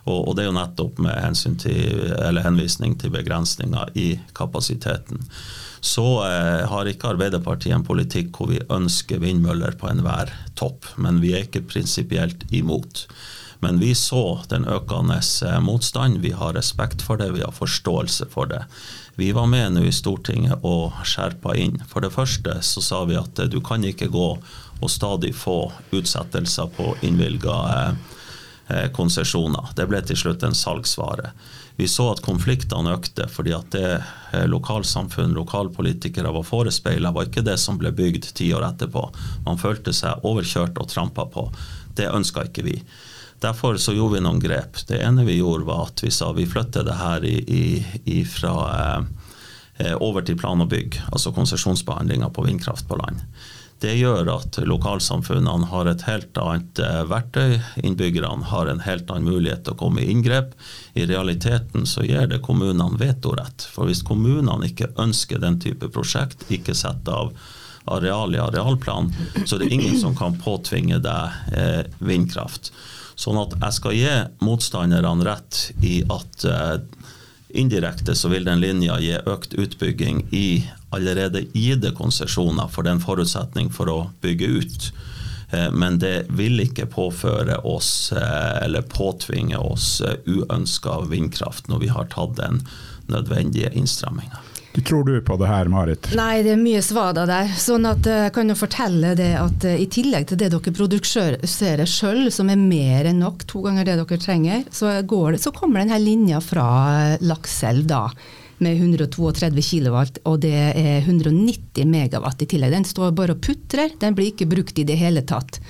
Og, 0.04 0.18
og, 0.18 0.36
Det 0.36 0.44
er 0.44 0.50
jo 0.50 0.58
nettopp 0.58 1.00
med 1.00 1.40
til, 1.62 2.40
henvisning 2.44 2.98
til 3.00 3.14
begrensninger 3.14 3.96
i 3.96 4.08
kapasiteten. 4.36 5.24
Så 5.80 6.06
eh, 6.26 6.68
har 6.68 6.90
ikke 6.90 7.14
Arbeiderpartiet 7.14 7.78
en 7.78 7.88
politikk 7.88 8.36
hvor 8.36 8.52
vi 8.52 8.60
ønsker 8.68 9.22
vindmøller 9.22 9.78
på 9.80 9.88
enhver 9.88 10.34
topp, 10.60 10.84
men 11.00 11.22
vi 11.24 11.32
er 11.32 11.46
ikke 11.46 11.64
prinsipielt 11.72 12.44
imot. 12.52 13.06
Men 13.62 13.78
vi 13.78 13.94
så 13.94 14.42
den 14.50 14.66
økende 14.66 15.22
eh, 15.22 15.60
motstand. 15.62 16.20
Vi 16.20 16.34
har 16.36 16.52
respekt 16.58 17.00
for 17.06 17.16
det, 17.16 17.30
vi 17.32 17.46
har 17.46 17.54
forståelse 17.54 18.28
for 18.34 18.50
det. 18.50 18.64
Vi 19.14 19.32
var 19.32 19.46
med 19.46 19.72
nå 19.72 19.84
i 19.84 19.92
Stortinget 19.92 20.64
og 20.64 21.02
skjerpa 21.04 21.52
inn. 21.60 21.76
For 21.88 22.00
det 22.00 22.14
første 22.14 22.56
så 22.64 22.82
sa 22.84 23.02
vi 23.08 23.18
at 23.20 23.38
eh, 23.38 23.50
du 23.52 23.60
kan 23.64 23.84
ikke 23.84 24.08
gå 24.12 24.28
og 24.82 24.90
stadig 24.90 25.34
få 25.36 25.66
utsettelser 25.92 26.70
på 26.76 26.94
innvilga 27.04 27.56
eh, 27.74 27.90
eh, 28.68 28.86
konsesjoner. 28.96 29.74
Det 29.76 29.86
ble 29.90 30.00
til 30.08 30.16
slutt 30.16 30.46
en 30.48 30.56
salgsvare. 30.56 31.34
Vi 31.76 31.88
så 31.88 32.08
at 32.12 32.24
konfliktene 32.24 32.92
økte, 32.96 33.28
fordi 33.32 33.52
at 33.56 33.70
det 33.72 34.02
lokalsamfunn, 34.48 35.32
lokalpolitikere 35.32 36.32
var 36.32 36.44
forespeila, 36.44 37.12
var 37.16 37.28
ikke 37.28 37.44
det 37.46 37.56
som 37.60 37.78
ble 37.80 37.92
bygd 37.96 38.28
ti 38.36 38.50
år 38.52 38.66
etterpå. 38.66 39.06
Man 39.46 39.60
følte 39.60 39.94
seg 39.96 40.20
overkjørt 40.28 40.76
og 40.76 40.90
trampa 40.92 41.24
på. 41.32 41.46
Det 41.96 42.10
ønska 42.12 42.44
ikke 42.48 42.66
vi. 42.68 42.76
Derfor 43.42 43.76
så 43.76 43.94
gjorde 43.96 44.14
vi 44.14 44.22
noen 44.22 44.38
grep. 44.42 44.78
Det 44.86 45.00
ene 45.02 45.24
vi 45.26 45.40
gjorde, 45.40 45.66
var 45.66 45.88
at 45.88 46.02
vi 46.04 46.10
sa 46.14 46.30
vi 46.36 46.46
flytter 46.46 46.86
det 46.86 46.98
her 47.00 47.24
i, 47.26 47.64
i, 48.04 48.20
fra 48.24 48.54
eh, 48.70 49.00
eh, 49.82 49.96
over 49.98 50.22
til 50.22 50.38
plan 50.38 50.62
og 50.62 50.70
bygg, 50.70 51.00
altså 51.10 51.34
konsesjonsbehandlinga 51.34 52.30
på 52.30 52.46
vindkraft 52.46 52.86
på 52.88 53.00
land. 53.02 53.24
Det 53.82 53.96
gjør 53.98 54.28
at 54.30 54.60
lokalsamfunnene 54.62 55.66
har 55.72 55.88
et 55.90 56.04
helt 56.06 56.38
annet 56.38 56.78
eh, 56.78 57.00
verktøy. 57.10 57.56
Innbyggerne 57.82 58.46
har 58.52 58.70
en 58.70 58.84
helt 58.86 59.10
annen 59.10 59.26
mulighet 59.26 59.64
til 59.66 59.74
å 59.74 59.80
komme 59.80 60.04
i 60.04 60.12
inngrep. 60.12 60.54
I 60.94 61.08
realiteten 61.10 61.88
så 61.90 62.06
gir 62.06 62.30
det 62.30 62.44
kommunene 62.46 63.00
vetorett. 63.00 63.66
For 63.74 63.90
hvis 63.90 64.04
kommunene 64.06 64.70
ikke 64.70 64.92
ønsker 65.02 65.42
den 65.42 65.58
type 65.66 65.90
prosjekt, 65.90 66.46
ikke 66.46 66.78
setter 66.78 67.24
av 67.24 67.34
areal 67.90 68.38
i 68.38 68.38
arealplan, 68.38 69.10
så 69.42 69.56
er 69.56 69.64
det 69.64 69.74
ingen 69.74 69.98
som 69.98 70.14
kan 70.14 70.38
påtvinge 70.38 71.02
deg 71.02 71.54
eh, 71.58 71.82
vindkraft. 71.98 72.70
Sånn 73.22 73.38
at 73.38 73.54
jeg 73.54 73.76
skal 73.76 73.94
gi 73.94 74.12
motstanderne 74.42 75.26
rett 75.26 75.68
i 75.86 76.00
at 76.10 76.46
eh, 76.48 76.76
indirekte 77.60 78.16
så 78.18 78.32
vil 78.32 78.48
den 78.48 78.62
linja 78.62 78.98
gi 79.02 79.14
økt 79.30 79.54
utbygging 79.54 80.24
i 80.34 80.64
allerede 80.92 81.44
gitte 81.54 81.92
konsesjoner, 81.94 82.70
for 82.72 82.82
det 82.82 82.92
er 82.92 82.98
en 82.98 83.04
forutsetning 83.04 83.70
for 83.74 83.92
å 83.92 83.98
bygge 84.24 84.48
ut. 84.58 84.88
Eh, 85.54 85.68
men 85.70 86.00
det 86.02 86.32
vil 86.34 86.64
ikke 86.64 86.88
påføre 86.90 87.60
oss 87.68 88.10
eh, 88.16 88.64
eller 88.64 88.90
påtvinge 88.90 89.60
oss 89.60 90.00
uønska 90.26 91.02
vindkraft 91.12 91.70
når 91.70 91.84
vi 91.84 91.92
har 91.94 92.10
tatt 92.10 92.40
den 92.40 92.64
nødvendige 93.12 93.70
innstramminga. 93.76 94.42
Du 94.72 94.80
tror 94.80 95.04
du 95.04 95.20
på 95.20 95.36
det 95.36 95.48
her, 95.50 95.68
Marit? 95.68 96.08
Nei, 96.16 96.42
det 96.44 96.54
er 96.54 96.60
mye 96.60 96.80
svada 96.84 97.26
der. 97.28 97.50
Sånn 97.60 97.84
at 97.88 98.06
jeg 98.08 98.32
kan 98.32 98.48
jo 98.48 98.56
fortelle 98.56 99.12
det 99.18 99.34
at 99.36 99.66
i 99.68 99.84
tillegg 99.92 100.30
til 100.30 100.40
det 100.40 100.48
dere 100.54 100.72
produserer 100.72 101.84
sjøl, 101.88 102.30
som 102.32 102.48
er 102.48 102.60
mer 102.60 103.10
enn 103.10 103.20
nok, 103.20 103.44
to 103.50 103.60
ganger 103.66 103.90
det 103.90 103.98
dere 104.00 104.20
trenger, 104.22 104.64
så, 104.72 104.94
det, 105.04 105.42
så 105.42 105.52
kommer 105.52 105.82
denne 105.82 106.00
linja 106.00 106.40
fra 106.40 106.64
Lakselv 107.20 107.84
da 107.90 108.06
med 108.62 108.78
132 108.78 109.62
kW, 109.66 109.96
og 110.28 110.40
det 110.44 110.54
er 110.54 111.02
190 111.02 111.88
megawatt 111.88 112.44
i 112.44 112.48
tillegg. 112.48 112.72
Den 112.72 112.88
står 112.88 113.14
bare 113.16 113.36
og 113.36 113.42
putrer, 113.44 113.92
den 114.00 114.16
blir 114.16 114.32
ikke 114.32 114.48
brukt 114.50 114.78
i 114.78 114.86
det 114.88 114.98
hele 115.00 115.24
tatt. 115.26 115.60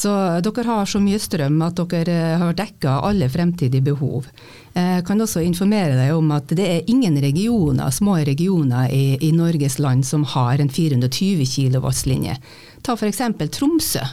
Så 0.00 0.10
dere 0.40 0.64
har 0.64 0.86
så 0.88 0.96
mye 1.02 1.18
strøm 1.20 1.58
at 1.66 1.80
dere 1.92 2.36
har 2.40 2.54
dekka 2.56 3.02
alle 3.04 3.26
fremtidige 3.28 3.84
behov. 3.84 4.30
Jeg 4.72 5.02
kan 5.04 5.20
også 5.20 5.42
informere 5.44 5.98
deg 5.98 6.14
om 6.16 6.30
at 6.32 6.54
det 6.56 6.64
er 6.64 6.86
ingen 6.88 7.18
regioner, 7.20 7.90
små 7.92 8.14
regioner 8.24 8.88
i, 8.88 9.18
i 9.20 9.28
Norges 9.36 9.76
land 9.76 10.06
som 10.08 10.24
har 10.32 10.62
en 10.62 10.70
420 10.72 11.44
kW-linje. 11.44 12.38
Ta 12.80 12.96
f.eks. 12.96 13.20
Tromsø, 13.52 14.06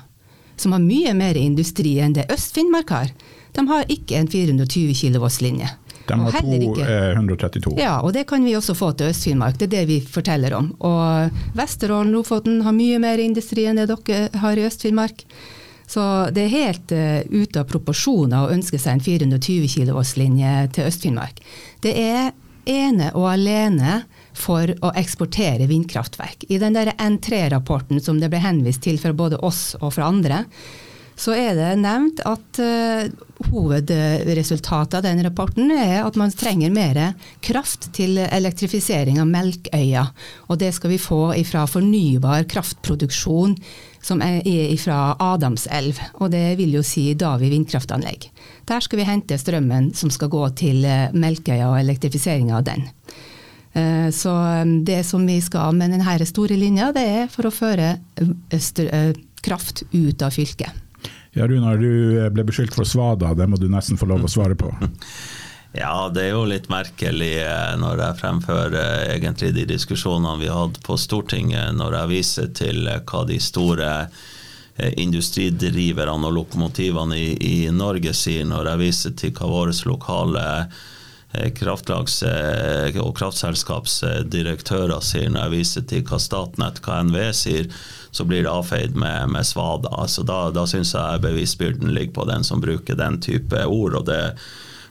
som 0.60 0.76
har 0.76 0.84
mye 0.84 1.14
mer 1.16 1.40
industri 1.40 1.94
enn 2.04 2.18
det 2.18 2.26
Øst-Finnmark 2.36 2.92
har. 2.92 3.14
De 3.56 3.64
har 3.70 3.88
ikke 3.88 4.20
en 4.20 4.28
420 4.28 4.92
kW-linje. 4.92 5.70
De 6.08 6.18
har 6.20 6.36
to, 6.36 6.58
eh, 6.84 7.14
132. 7.14 7.78
Ja, 7.80 8.02
og 8.02 8.12
det 8.16 8.26
kan 8.28 8.44
vi 8.44 8.58
også 8.60 8.76
få 8.76 8.92
til 8.92 9.14
Øst-Finnmark. 9.14 9.56
Det 9.62 9.70
er 9.70 9.76
det 9.78 9.86
vi 9.88 10.02
forteller 10.02 10.58
om. 10.58 10.74
Og 10.84 11.32
Vesterålen, 11.56 12.12
Lofoten 12.12 12.60
har 12.68 12.76
mye 12.76 13.00
mer 13.00 13.24
industri 13.24 13.70
enn 13.72 13.80
det 13.80 13.88
dere 13.88 14.28
har 14.44 14.60
i 14.60 14.68
Øst-Finnmark. 14.68 15.24
Så 15.88 16.04
det 16.36 16.44
er 16.44 16.56
helt 16.56 16.92
uh, 16.92 17.22
ute 17.32 17.62
av 17.62 17.70
proporsjoner 17.70 18.44
å 18.44 18.52
ønske 18.56 18.80
seg 18.80 18.98
en 18.98 19.06
420 19.06 19.70
kV-linje 19.72 20.56
til 20.76 20.90
Øst-Finnmark. 20.90 21.40
Det 21.84 21.94
er 21.96 22.34
ene 22.68 23.14
og 23.16 23.30
alene 23.32 24.02
for 24.36 24.68
å 24.84 24.92
eksportere 25.00 25.70
vindkraftverk. 25.70 26.44
I 26.52 26.60
den 26.62 26.76
N3-rapporten 26.76 28.04
som 28.04 28.20
det 28.20 28.30
ble 28.34 28.44
henvist 28.44 28.84
til 28.84 29.00
fra 29.00 29.16
både 29.16 29.40
oss 29.40 29.72
og 29.80 29.96
fra 29.96 30.12
andre, 30.12 30.44
så 31.18 31.34
er 31.34 31.56
det 31.58 31.72
nevnt 31.82 32.20
at 32.30 32.60
uh, 32.62 33.08
hovedresultatet 33.48 35.00
av 35.00 35.06
den 35.08 35.24
rapporten 35.26 35.72
er 35.74 36.04
at 36.04 36.20
man 36.20 36.34
trenger 36.36 36.74
mer 36.74 37.00
kraft 37.42 37.90
til 37.98 38.20
elektrifisering 38.28 39.18
av 39.24 39.32
Melkøya. 39.32 40.04
Og 40.52 40.60
det 40.62 40.76
skal 40.78 40.94
vi 40.94 41.02
få 41.02 41.32
fra 41.48 41.66
fornybar 41.70 42.46
kraftproduksjon 42.52 43.56
som 44.08 44.22
er 44.24 44.42
fra 44.80 45.16
Adamselv. 45.20 46.00
Og 46.22 46.32
det 46.32 46.58
vil 46.60 46.78
jo 46.78 46.84
si 46.86 47.10
Davi 47.20 47.52
vindkraftanlegg. 47.52 48.30
Der 48.68 48.84
skal 48.84 49.02
vi 49.02 49.08
hente 49.08 49.40
strømmen 49.40 49.92
som 49.98 50.12
skal 50.14 50.32
gå 50.32 50.44
til 50.60 50.86
eh, 50.88 51.12
Melkøya 51.14 51.72
og 51.72 51.80
elektrifiseringa 51.82 52.60
av 52.60 52.68
den. 52.70 52.88
Eh, 53.74 54.10
så 54.16 54.34
det 54.88 55.04
som 55.08 55.28
vi 55.28 55.40
skal 55.44 55.76
med 55.76 55.96
denne 55.96 56.30
store 56.30 56.58
linja, 56.60 56.92
det 56.96 57.06
er 57.24 57.32
for 57.32 57.50
å 57.50 57.54
føre 57.54 57.98
kraft 59.44 59.84
ut 59.92 60.24
av 60.24 60.36
fylket. 60.36 60.84
Ja, 61.38 61.46
Runar, 61.46 61.78
du 61.78 62.18
ble 62.34 62.48
beskyldt 62.48 62.74
for 62.74 62.88
svada, 62.88 63.36
det 63.38 63.46
må 63.46 63.60
du 63.62 63.68
nesten 63.70 64.00
få 64.00 64.08
lov 64.10 64.26
å 64.26 64.32
svare 64.32 64.58
på. 64.58 64.72
Ja, 65.80 66.10
det 66.10 66.24
er 66.26 66.32
jo 66.34 66.46
litt 66.50 66.72
merkelig 66.74 67.36
eh, 67.44 67.76
når 67.78 68.00
jeg 68.02 68.18
fremfører 68.22 68.76
eh, 68.80 69.12
egentlig 69.14 69.52
de 69.54 69.68
diskusjonene 69.70 70.40
vi 70.42 70.50
hatt 70.50 70.80
på 70.86 70.98
Stortinget, 70.98 71.76
når 71.78 72.00
jeg 72.00 72.12
viser 72.16 72.50
til 72.58 72.88
eh, 72.90 73.04
hva 73.06 73.22
de 73.30 73.38
store 73.42 73.92
industridriverne 74.78 76.30
og 76.30 76.36
lokomotivene 76.36 77.18
i, 77.18 77.30
i 77.42 77.70
Norge 77.74 78.12
sier, 78.14 78.46
når 78.46 78.72
jeg 78.72 78.82
viser 78.84 79.16
til 79.18 79.32
hva 79.34 79.48
våre 79.50 79.74
lokale 79.90 80.44
kraftlags- 81.58 82.22
og 83.02 83.10
kraftselskapsdirektører 83.18 85.02
sier, 85.02 85.32
når 85.34 85.48
jeg 85.48 85.56
viser 85.56 85.88
til 85.90 86.06
hva 86.06 86.22
Statnett, 86.22 86.78
hva 86.86 87.00
NVE 87.10 87.32
sier, 87.34 87.74
så 88.14 88.22
blir 88.30 88.46
det 88.46 88.54
avfeid 88.54 88.94
med, 88.94 89.34
med 89.34 89.50
svada. 89.50 89.90
Altså 89.98 90.22
da 90.22 90.44
da 90.54 90.68
syns 90.70 90.94
jeg 90.94 91.26
bevisbyrden 91.26 91.90
ligger 91.98 92.14
på 92.20 92.30
den 92.30 92.46
som 92.46 92.62
bruker 92.62 93.02
den 93.02 93.18
type 93.18 93.66
ord. 93.66 93.98
og 93.98 94.06
det 94.14 94.22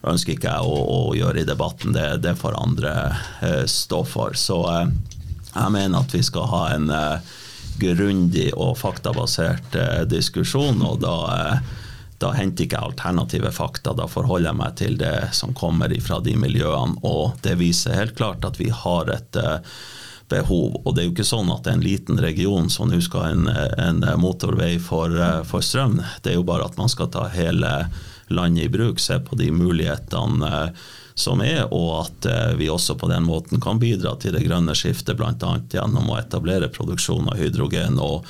ønsker 0.04 0.36
ikke 0.36 0.52
jeg 0.52 0.68
å, 0.68 0.76
å 0.76 1.00
gjøre 1.16 1.42
i 1.42 1.48
debatten. 1.48 1.94
Det, 1.96 2.06
det 2.24 2.36
får 2.40 2.58
andre 2.60 2.92
eh, 3.40 3.64
stå 3.70 4.02
for. 4.08 4.36
Så 4.38 4.60
eh, 4.72 4.92
jeg 5.54 5.74
mener 5.74 6.02
at 6.02 6.14
vi 6.14 6.22
skal 6.26 6.50
ha 6.52 6.62
en 6.74 6.90
eh, 6.92 7.34
grundig 7.80 8.50
og 8.54 8.76
faktabasert 8.80 9.76
eh, 9.80 10.04
diskusjon. 10.10 10.82
og 10.84 11.02
da 11.04 11.18
eh, 11.38 11.74
da 12.16 12.30
henter 12.32 12.64
ikke 12.64 12.78
jeg 12.78 12.88
alternative 12.94 13.50
fakta, 13.52 13.92
da 13.92 14.06
forholder 14.08 14.48
jeg 14.48 14.56
meg 14.56 14.76
til 14.80 14.94
det 14.96 15.34
som 15.36 15.52
kommer 15.52 15.92
fra 16.00 16.16
de 16.24 16.32
miljøene. 16.40 16.96
Og 17.04 17.36
det 17.44 17.58
viser 17.60 17.98
helt 17.98 18.16
klart 18.16 18.46
at 18.48 18.56
vi 18.56 18.70
har 18.72 19.10
et 19.12 19.36
uh, 19.36 19.58
behov. 20.32 20.80
Og 20.84 20.94
det 20.94 21.02
er 21.02 21.08
jo 21.08 21.14
ikke 21.14 21.28
sånn 21.28 21.52
at 21.52 21.64
det 21.64 21.72
er 21.72 21.78
en 21.78 21.86
liten 21.86 22.20
region 22.22 22.70
som 22.72 22.90
nå 22.90 23.00
skal 23.04 23.26
ha 23.26 23.34
en, 23.34 23.50
en, 23.84 24.04
motorvei 24.20 24.76
for, 24.82 25.12
eh, 25.12 25.42
for, 25.46 25.64
strøm. 25.64 26.00
Det 26.22 26.32
er 26.32 26.38
jo 26.40 26.46
bare 26.46 26.66
at 26.66 26.78
man 26.80 26.90
skal 26.92 27.10
ta 27.12 27.28
hele 27.32 27.72
landet 28.28 28.64
i 28.64 28.68
bruk, 28.68 29.00
se 29.00 29.18
på 29.20 29.38
de 29.38 29.50
mulighetene 29.54 30.52
eh, 30.62 30.84
som 31.14 31.40
er, 31.40 31.64
og 31.72 31.92
at 32.02 32.28
eh, 32.28 32.52
vi 32.60 32.68
også 32.72 32.98
på 33.00 33.08
den 33.12 33.24
måten 33.28 33.62
kan 33.62 33.80
bidra 33.80 34.16
til 34.20 34.36
det 34.36 34.44
grønne 34.44 34.74
skiftet, 34.76 35.16
bl.a. 35.16 35.54
gjennom 35.72 36.12
å 36.12 36.18
etablere 36.20 36.72
produksjon 36.72 37.30
av 37.32 37.40
hydrogen 37.40 38.00
og 38.02 38.26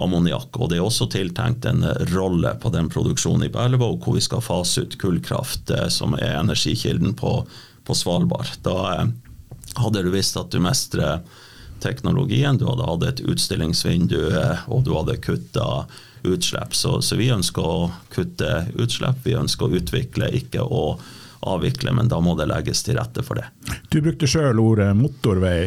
ammoniakk. 0.00 0.56
Og 0.56 0.70
det 0.72 0.78
er 0.78 0.86
også 0.86 1.10
tiltenkt 1.12 1.68
en 1.68 1.84
rolle 2.14 2.54
på 2.62 2.72
den 2.72 2.88
produksjonen 2.92 3.44
i 3.48 3.52
Berlevåg, 3.52 4.00
hvor 4.00 4.16
vi 4.16 4.24
skal 4.24 4.44
fase 4.44 4.86
ut 4.86 4.96
kullkraft, 5.02 5.74
som 5.92 6.16
er 6.16 6.38
energikilden 6.38 7.12
på, 7.18 7.34
på 7.84 7.96
Svalbard. 7.98 8.48
Da 8.64 9.04
hadde 9.76 10.02
du 10.06 10.10
visst 10.14 10.38
at 10.40 10.52
du 10.52 10.62
mestrer 10.64 11.20
teknologien, 11.82 12.58
du 12.58 12.66
hadde 12.68 12.86
hatt 12.86 13.06
et 13.08 13.22
utstillingsvindu, 13.26 14.20
eh, 14.30 14.64
og 14.70 14.86
du 14.86 14.94
hadde 14.96 15.20
kutta 15.22 15.84
utslipp. 16.22 16.74
Så, 16.74 17.00
så, 17.02 17.16
vi 17.16 17.30
ønsker 17.34 17.66
å 17.66 17.90
kutte 18.12 18.66
utslipp, 18.74 19.24
vi 19.24 19.36
ønsker 19.38 19.66
å 19.66 19.80
utvikle, 19.80 20.30
ikke 20.38 20.62
å 20.62 20.84
avvikle, 21.42 21.90
men 21.92 22.10
da 22.10 22.20
må 22.22 22.36
det 22.38 22.46
legges 22.46 22.84
til 22.86 23.00
rette 23.00 23.24
for 23.26 23.40
det. 23.40 23.48
Du 23.90 23.98
brukte 24.02 24.28
sjøl 24.30 24.60
ordet 24.62 24.92
motorvei. 24.94 25.66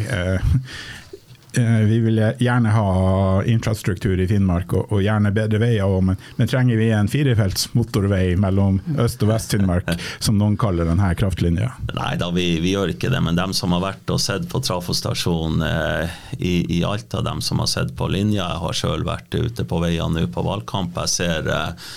Eh, 1.57 1.85
vi 1.87 1.99
vil 2.03 2.19
gjerne 2.39 2.71
ha 2.75 3.43
infrastruktur 3.43 4.19
i 4.19 4.27
Finnmark 4.27 4.73
og, 4.75 4.91
og 4.91 5.03
gjerne 5.03 5.31
bedre 5.35 5.61
veier 5.61 5.87
òg, 5.87 6.01
men, 6.09 6.19
men, 6.35 6.49
trenger 6.51 6.79
vi 6.79 6.89
en 6.95 7.09
firefelts 7.11 7.69
motorvei 7.77 8.35
mellom 8.39 8.81
Øst- 9.01 9.23
og 9.23 9.31
Vest-Finnmark, 9.31 9.89
som 10.25 10.39
noen 10.39 10.57
kaller 10.59 10.89
denne 10.89 11.11
kraftlinja? 11.17 11.71
Nei 11.95 12.13
da, 12.21 12.29
vi, 12.35 12.47
vi, 12.63 12.75
gjør 12.75 12.95
ikke 12.95 13.11
det. 13.13 13.23
Men 13.23 13.39
dem 13.39 13.55
som 13.55 13.75
har 13.75 13.85
vært 13.85 14.13
og 14.13 14.21
sett 14.21 14.49
på 14.51 14.61
trafostasjonen 14.65 15.65
eh, 15.69 16.19
i, 16.39 16.55
i 16.79 16.83
Alta, 16.87 17.23
dem 17.25 17.41
som 17.45 17.63
har 17.63 17.71
sett 17.71 17.95
på 17.95 18.09
linja, 18.11 18.43
jeg 18.43 18.63
har 18.65 18.79
sjøl 18.81 19.07
vært 19.07 19.35
ute 19.35 19.67
på 19.67 19.81
veiene 19.83 20.25
nå 20.25 20.27
på 20.31 20.43
valgkamp. 20.45 20.99
Jeg 21.05 21.15
ser 21.15 21.55
Eh, 21.55 21.91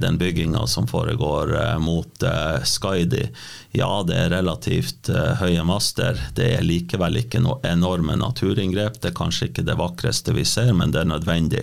den 0.00 0.18
bygginga 0.18 0.66
som 0.66 0.86
foregår 0.86 1.54
eh, 1.60 1.78
mot 1.78 2.22
eh, 2.22 2.62
Skaidi. 2.64 3.28
Ja, 3.72 4.02
det 4.06 4.16
er 4.16 4.30
relativt 4.34 5.08
høye 5.40 5.62
master. 5.64 6.18
Det 6.36 6.48
er 6.58 6.66
likevel 6.66 7.22
ikke 7.22 7.40
noe 7.40 7.62
enorme 7.64 8.18
naturinngrep. 8.20 8.98
Det 9.00 9.12
er 9.12 9.16
kanskje 9.16 9.48
ikke 9.48 9.64
det 9.64 9.78
vakreste 9.80 10.34
vi 10.36 10.44
ser, 10.44 10.74
men 10.76 10.92
det 10.92 11.00
er 11.00 11.08
nødvendig. 11.08 11.62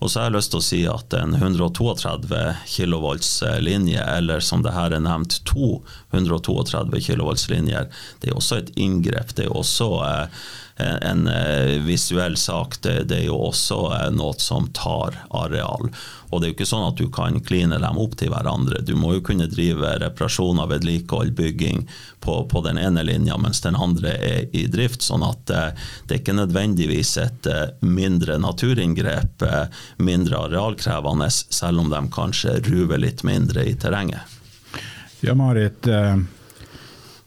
Og 0.00 0.10
så 0.10 0.22
har 0.22 0.30
jeg 0.30 0.38
lyst 0.38 0.54
til 0.54 0.62
å 0.62 0.66
si 0.66 0.80
at 0.88 1.18
en 1.18 1.36
132 1.36 2.40
kV 2.72 3.06
linje, 3.60 4.00
eller 4.16 4.40
som 4.40 4.64
det 4.64 4.72
her 4.72 4.96
er 4.96 5.04
nevnt, 5.04 5.42
to 5.44 5.82
132 6.16 7.04
kV 7.04 7.28
linjer, 7.52 7.92
det 8.24 8.32
er 8.32 8.40
også 8.40 8.62
et 8.62 8.72
inngrep. 8.80 9.36
Det 9.36 9.46
er 9.46 9.56
også 9.56 9.92
en 10.82 11.28
visuell 11.86 12.36
sak. 12.36 12.80
Det, 12.82 12.96
det 13.10 13.22
er 13.22 13.28
jo 13.28 13.38
også 13.50 14.10
noe 14.14 14.34
som 14.42 14.68
tar 14.76 15.16
areal. 15.30 15.90
Og 16.32 16.40
det 16.40 16.46
er 16.46 16.52
jo 16.52 16.56
ikke 16.56 16.68
sånn 16.68 16.86
at 16.86 16.96
du 16.96 17.10
kan 17.12 17.36
kline 17.44 17.76
dem 17.76 17.98
opp 18.00 18.14
til 18.16 18.30
hverandre. 18.32 18.80
Du 18.88 18.94
må 18.96 19.12
jo 19.18 19.24
kunne 19.26 19.50
drive 19.52 19.90
reparasjoner, 20.00 20.70
vedlikehold, 20.70 21.34
bygging 21.36 21.84
på, 22.24 22.38
på, 22.48 22.62
den 22.64 22.80
ene 22.80 23.04
linja, 23.04 23.36
mens 23.36 23.60
den 23.60 23.76
andre 23.76 24.14
er 24.16 24.46
i 24.56 24.64
drift. 24.72 25.04
Sånn 25.04 25.26
at 25.26 25.52
eh, 25.52 25.84
det 26.08 26.16
er 26.16 26.22
ikke 26.22 26.38
nødvendigvis 26.38 27.16
et 27.20 27.48
eh, 27.52 27.66
mindre 27.84 28.38
naturinngrep, 28.40 29.44
eh, 29.44 29.82
mindre 30.00 30.40
arealkrevende, 30.46 31.28
selv 31.32 31.84
om 31.84 31.92
de 31.92 32.00
kanskje 32.16 32.62
ruver 32.64 33.04
litt 33.04 33.26
mindre 33.28 33.66
i 33.68 33.76
terrenget. 33.76 34.38
Ja, 35.20 35.36
Marit. 35.36 35.84
Eh, 35.86 36.16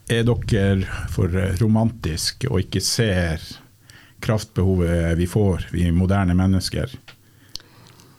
er 0.07 0.25
dere 0.27 1.05
for 1.13 1.31
romantiske 1.61 2.49
og 2.51 2.61
ikke 2.65 2.81
ser 2.83 3.41
kraftbehovet 4.25 5.17
vi 5.17 5.27
får, 5.29 5.69
vi 5.71 5.89
moderne 5.91 6.35
mennesker? 6.37 6.91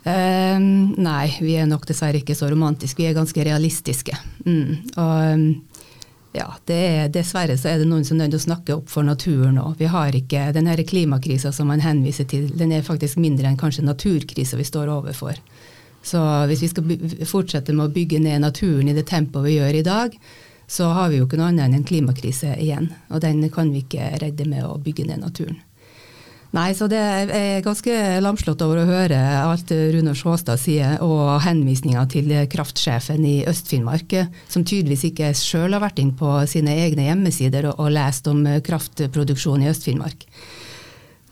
Um, 0.07 0.93
nei, 1.03 1.27
vi 1.43 1.57
er 1.59 1.67
nok 1.67 1.83
dessverre 1.87 2.21
ikke 2.21 2.35
så 2.37 2.47
romantiske. 2.51 3.01
Vi 3.01 3.09
er 3.09 3.17
ganske 3.17 3.43
realistiske. 3.43 4.15
Mm. 4.45 4.77
Og 5.03 6.37
ja, 6.37 6.47
det 6.69 6.77
er, 6.77 7.09
dessverre 7.11 7.57
så 7.59 7.71
er 7.71 7.81
det 7.81 7.89
noen 7.89 8.05
som 8.07 8.15
er 8.15 8.27
nødt 8.27 8.37
til 8.37 8.43
å 8.43 8.45
snakke 8.45 8.75
opp 8.77 8.91
for 8.91 9.07
naturen 9.07 9.59
òg. 9.59 9.75
Vi 9.81 9.89
har 9.91 10.15
ikke 10.15 10.51
den 10.55 10.69
klimakrisa 10.87 11.51
som 11.51 11.67
man 11.71 11.83
henviser 11.83 12.27
til, 12.29 12.47
den 12.55 12.71
er 12.71 12.87
faktisk 12.87 13.19
mindre 13.19 13.49
enn 13.49 13.59
kanskje 13.59 13.87
naturkrisa 13.87 14.59
vi 14.59 14.67
står 14.67 14.91
overfor. 14.93 15.39
Så 16.03 16.21
hvis 16.47 16.61
vi 16.63 16.69
skal 16.71 17.25
fortsette 17.27 17.73
med 17.73 17.89
å 17.89 17.91
bygge 17.91 18.19
ned 18.23 18.45
naturen 18.45 18.87
i 18.87 18.95
det 18.95 19.07
tempoet 19.09 19.49
vi 19.49 19.57
gjør 19.57 19.79
i 19.79 19.87
dag, 19.87 20.13
så 20.67 20.91
har 20.91 21.09
vi 21.09 21.21
jo 21.21 21.27
ikke 21.27 21.39
noe 21.39 21.53
annet 21.53 21.69
enn 21.69 21.79
en 21.79 21.87
klimakrise 21.87 22.57
igjen. 22.59 22.91
Og 23.09 23.23
den 23.23 23.41
kan 23.53 23.71
vi 23.71 23.85
ikke 23.85 24.11
redde 24.21 24.47
med 24.49 24.67
å 24.67 24.75
bygge 24.83 25.07
ned 25.07 25.23
naturen. 25.23 25.61
Nei, 26.55 26.71
så 26.75 26.87
det 26.87 26.97
er 26.97 27.63
ganske 27.63 27.93
lamslått 28.23 28.61
over 28.63 28.79
å 28.79 28.87
høre 28.87 29.17
alt 29.41 29.71
Runar 29.93 30.15
Sjåstad 30.15 30.61
sier, 30.61 30.95
og 31.03 31.41
henvisninger 31.43 32.07
til 32.13 32.31
kraftsjefen 32.49 33.25
i 33.27 33.41
Øst-Finnmark, 33.51 34.15
som 34.47 34.63
tydeligvis 34.63 35.09
ikke 35.09 35.33
sjøl 35.35 35.75
har 35.75 35.83
vært 35.83 35.99
inn 35.99 36.13
på 36.17 36.31
sine 36.47 36.77
egne 36.85 37.09
hjemmesider 37.09 37.67
og, 37.73 37.81
og 37.83 37.91
lest 37.97 38.31
om 38.31 38.45
kraftproduksjon 38.63 39.65
i 39.65 39.69
Øst-Finnmark. 39.73 40.23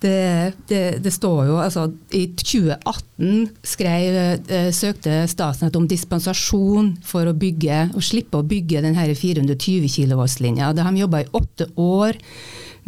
Det, 0.05 0.53
det, 0.69 0.81
det, 1.01 1.11
står 1.13 1.47
jo 1.47 1.55
altså 1.57 1.87
I 2.13 2.27
2018 2.37 3.47
skrev, 3.65 4.17
eh, 4.53 4.67
søkte 4.75 5.23
Statnett 5.31 5.77
om 5.79 5.87
dispensasjon 5.89 6.91
for 7.05 7.25
å 7.25 7.33
bygge, 7.33 7.79
og 7.95 8.05
slippe 8.05 8.37
å 8.37 8.45
bygge 8.45 8.83
denne 8.85 9.07
420 9.17 9.89
kV-linja. 9.89 10.69
Det 10.75 10.85
har 10.85 10.93
de 10.93 11.01
jobba 11.01 11.23
i 11.23 11.29
åtte 11.39 11.71
år 11.81 12.19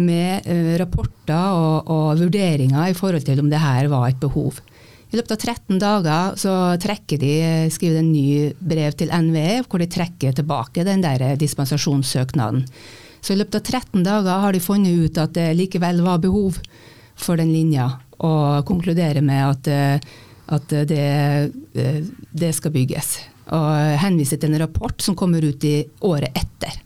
med 0.03 0.45
eh, 0.45 0.75
rapporter 0.77 1.57
og, 1.57 1.89
og, 1.89 2.19
vurderinger 2.21 2.91
i 2.91 2.97
forhold 2.97 3.25
til 3.25 3.41
om 3.41 3.49
det 3.49 3.63
her 3.63 3.89
var 3.89 4.11
et 4.11 4.21
behov. 4.21 4.59
I 5.07 5.17
løpet 5.17 5.33
av 5.33 5.39
13 5.55 5.81
dager 5.81 6.37
så 6.37 6.53
trekker 6.83 7.21
de, 7.21 7.33
skriver 7.73 7.97
de 7.97 8.03
en 8.03 8.11
ny 8.11 8.29
brev 8.59 8.97
til 8.99 9.09
NVE 9.09 9.63
hvor 9.63 9.81
de 9.81 9.87
trekker 9.89 10.35
tilbake 10.35 10.85
den 10.85 11.01
der 11.01 11.31
dispensasjonssøknaden. 11.39 12.67
Så 13.23 13.33
i 13.33 13.39
løpet 13.39 13.61
av 13.61 13.79
13 13.81 14.05
dager 14.05 14.43
har 14.43 14.53
de 14.53 14.61
funnet 14.61 15.07
ut 15.07 15.17
at 15.23 15.33
det 15.33 15.47
likevel 15.57 16.03
var 16.05 16.21
behov 16.21 16.59
for 17.17 17.39
den 17.39 17.51
linja, 17.53 17.89
og 18.23 18.65
konkluderer 18.65 19.21
med 19.25 19.43
at, 19.45 19.67
eh, 19.67 20.09
at 20.55 20.75
det, 20.89 21.51
eh, 21.73 22.03
det 22.31 22.53
skal 22.55 22.73
bygges. 22.73 23.17
Og 23.53 23.99
henviser 24.01 24.39
til 24.39 24.53
en 24.53 24.61
rapport 24.65 25.01
som 25.01 25.15
kommer 25.15 25.43
ut 25.43 25.63
i 25.63 25.85
året 26.01 26.35
etter. 26.35 26.81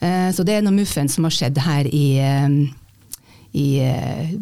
Eh, 0.00 0.30
så 0.32 0.44
det 0.44 0.58
er 0.58 0.62
noe 0.62 0.76
muffens 0.76 1.16
som 1.16 1.24
har 1.24 1.34
skjedd 1.34 1.58
her 1.58 1.86
i, 1.86 2.06
i, 3.52 3.68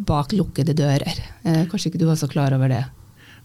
bak 0.07 0.33
lukkede 0.33 0.77
dører. 0.77 1.25
Kanskje 1.43 1.91
ikke 1.91 2.03
du 2.03 2.09
var 2.11 2.21
så 2.21 2.29
klar 2.29 2.55
over 2.55 2.69
det. 2.69 2.85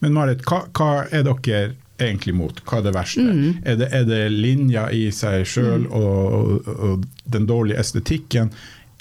Men 0.03 0.13
Marit, 0.13 0.43
hva, 0.43 0.65
hva 0.75 1.05
er 1.12 1.24
dere 1.24 1.75
egentlig 2.01 2.36
mot? 2.36 2.62
Hva 2.67 2.79
er 2.79 2.88
det 2.88 2.93
verste? 2.96 3.24
Mm. 3.24 3.50
Er, 3.63 3.77
det, 3.79 3.89
er, 3.91 4.08
det, 4.10 4.22
linja 4.34 4.88
i 4.91 5.05
seg 5.15 5.46
sjøl 5.48 5.86
mm. 5.86 5.91
og, 5.96 6.38
og, 6.39 6.72
og, 6.74 7.05
den 7.34 7.48
dårlige 7.50 7.79
estetikken, 7.79 8.51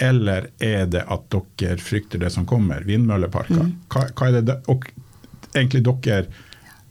eller 0.02 0.48
er 0.62 0.88
det 0.90 1.04
at 1.06 1.28
dere 1.32 1.78
frykter 1.80 2.22
det 2.22 2.32
som 2.34 2.46
kommer, 2.48 2.82
vindmølleparker? 2.86 3.60
Mm. 3.62 3.74
Hva, 3.92 4.08
hva, 4.18 4.30
er 4.30 4.46
det 4.48 4.58
og, 4.72 4.88
egentlig 5.54 5.84
dere 5.86 6.24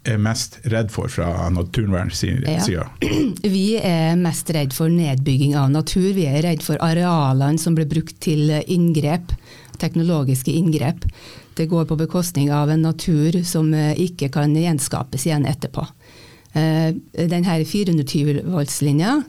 er 0.07 0.21
mest 0.21 0.59
redd 0.71 0.89
for 0.93 1.11
fra 1.11 1.49
naturvernsida? 1.53 2.55
Ja. 2.71 2.87
Vi 3.55 3.65
er 3.77 4.15
mest 4.19 4.49
redd 4.55 4.73
for 4.73 4.91
nedbygging 4.91 5.57
av 5.59 5.69
natur. 5.73 6.11
Vi 6.17 6.25
er 6.29 6.41
redd 6.45 6.63
for 6.65 6.81
arealene 6.81 7.61
som 7.61 7.75
blir 7.77 7.89
brukt 7.89 8.17
til 8.23 8.49
inngrep, 8.61 9.35
teknologiske 9.81 10.53
inngrep. 10.55 11.05
Det 11.57 11.67
går 11.69 11.85
på 11.89 11.99
bekostning 11.99 12.49
av 12.55 12.71
en 12.71 12.85
natur 12.87 13.41
som 13.45 13.73
eh, 13.75 13.93
ikke 13.99 14.31
kan 14.33 14.55
gjenskapes 14.55 15.27
igjen 15.27 15.45
etterpå. 15.49 15.85
Denne 16.51 17.53
420-voltslinja, 17.63 19.21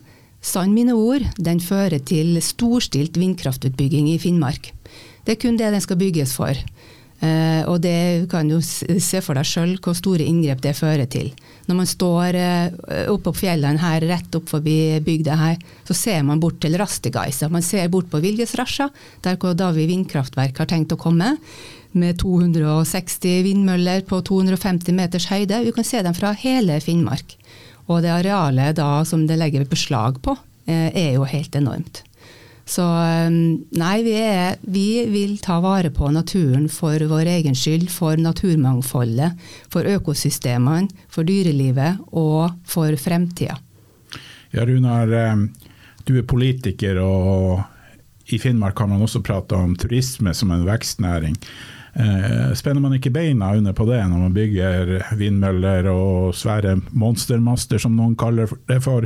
sann 0.42 0.74
mine 0.74 0.96
ord, 0.98 1.24
den 1.38 1.62
fører 1.62 2.02
til 2.02 2.36
storstilt 2.42 3.16
vindkraftutbygging 3.20 4.10
i 4.12 4.18
Finnmark. 4.20 4.72
Det 5.22 5.36
er 5.36 5.42
kun 5.42 5.58
det 5.58 5.70
den 5.70 5.84
skal 5.84 6.00
bygges 6.00 6.34
for. 6.34 6.58
Uh, 7.22 7.62
og 7.70 7.76
det 7.84 8.26
kan 8.32 8.48
du 8.50 8.56
se 8.58 9.20
for 9.22 9.38
deg 9.38 9.46
sjøl 9.46 9.76
hvor 9.78 9.94
store 9.94 10.24
inngrep 10.26 10.58
det 10.64 10.72
fører 10.74 11.06
til. 11.06 11.28
Når 11.68 11.76
man 11.78 11.86
står 11.86 12.34
uh, 12.34 13.04
oppe 13.12 13.30
opp 13.30 13.38
fjellene 13.38 13.78
her, 13.78 14.02
rett 14.10 14.34
opp 14.34 14.50
forbi 14.50 14.98
bygda 15.06 15.36
her, 15.38 15.60
så 15.86 15.94
ser 15.94 16.24
man 16.26 16.42
bort 16.42 16.58
til 16.64 16.74
Rastigaisa. 16.80 17.46
Man 17.46 17.62
ser 17.62 17.86
bort 17.94 18.10
på 18.10 18.18
Viljesrasja, 18.24 18.88
der 19.22 19.38
hvor 19.38 19.54
Davi 19.54 19.86
vindkraftverk 19.92 20.58
har 20.58 20.70
tenkt 20.72 20.96
å 20.96 20.98
komme. 20.98 21.36
Med 21.94 22.18
260 22.18 23.46
vindmøller 23.46 24.02
på 24.08 24.18
250 24.26 24.96
meters 24.96 25.28
høyde. 25.30 25.62
Vi 25.62 25.76
kan 25.76 25.86
se 25.86 26.02
dem 26.02 26.16
fra 26.18 26.34
hele 26.42 26.80
Finnmark. 26.82 27.36
Og 27.90 28.02
det 28.04 28.12
arealet 28.14 28.78
da 28.78 29.02
som 29.08 29.26
det 29.26 29.38
legger 29.40 29.68
beslag 29.68 30.20
på, 30.22 30.36
uh, 30.36 30.88
er 30.92 31.14
jo 31.16 31.28
helt 31.28 31.56
enormt. 31.58 32.04
Så 32.68 32.84
um, 32.86 33.34
nei, 33.74 33.96
vi, 34.06 34.14
er, 34.22 34.56
vi, 34.62 34.86
vil 35.10 35.34
ta 35.42 35.58
vare 35.64 35.90
på 35.94 36.12
naturen 36.14 36.68
for 36.70 37.02
vår 37.10 37.30
egen 37.34 37.56
skyld, 37.58 37.88
for 37.90 38.20
naturmangfoldet, 38.20 39.34
for 39.72 39.88
økosystemene, 39.90 40.88
for 41.12 41.26
dyrelivet 41.26 41.98
og 42.12 42.54
for 42.68 42.94
fremtida. 43.00 43.58
Ja, 44.52 44.64
Runar, 44.68 45.10
um, 45.32 45.48
du 46.06 46.16
er 46.20 46.28
politiker, 46.28 47.00
og 47.02 48.32
i 48.32 48.38
Finnmark 48.38 48.76
kan 48.78 48.92
man 48.92 49.02
også 49.02 49.22
prate 49.24 49.58
om 49.58 49.74
turisme 49.76 50.34
som 50.36 50.54
en 50.54 50.66
vekstnæring. 50.68 51.36
Eh, 51.94 52.54
spenner 52.54 52.80
man 52.80 52.94
ikke 52.96 53.10
beina 53.12 53.50
under 53.52 53.72
på 53.76 53.84
det 53.84 53.98
når 54.08 54.20
man 54.22 54.32
bygger 54.32 54.92
vindmøller 55.20 55.90
og 55.92 56.32
svære 56.36 56.78
monstermaster, 56.96 57.80
som 57.82 57.98
noen 57.98 58.14
kaller 58.16 58.48
det 58.70 58.78
for? 58.84 59.04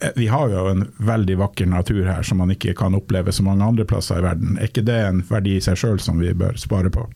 Eh, 0.00 0.14
vi 0.16 0.26
har 0.32 0.50
jo 0.50 0.64
en 0.72 0.88
veldig 0.98 1.36
vakker 1.44 1.70
natur 1.70 2.02
her 2.08 2.26
som 2.26 2.42
man 2.42 2.50
ikke 2.50 2.74
kan 2.78 2.96
oppleve 2.98 3.32
så 3.32 3.46
mange 3.46 3.64
andre 3.64 3.86
plasser 3.86 4.18
i 4.18 4.26
verden. 4.26 4.58
Er 4.58 4.72
ikke 4.72 4.86
det 4.86 4.98
en 5.04 5.22
verdi 5.28 5.58
i 5.58 5.62
seg 5.62 5.78
sjøl 5.78 6.02
som 6.02 6.18
vi 6.18 6.34
bør 6.34 6.58
spare 6.58 6.90
på? 6.90 7.06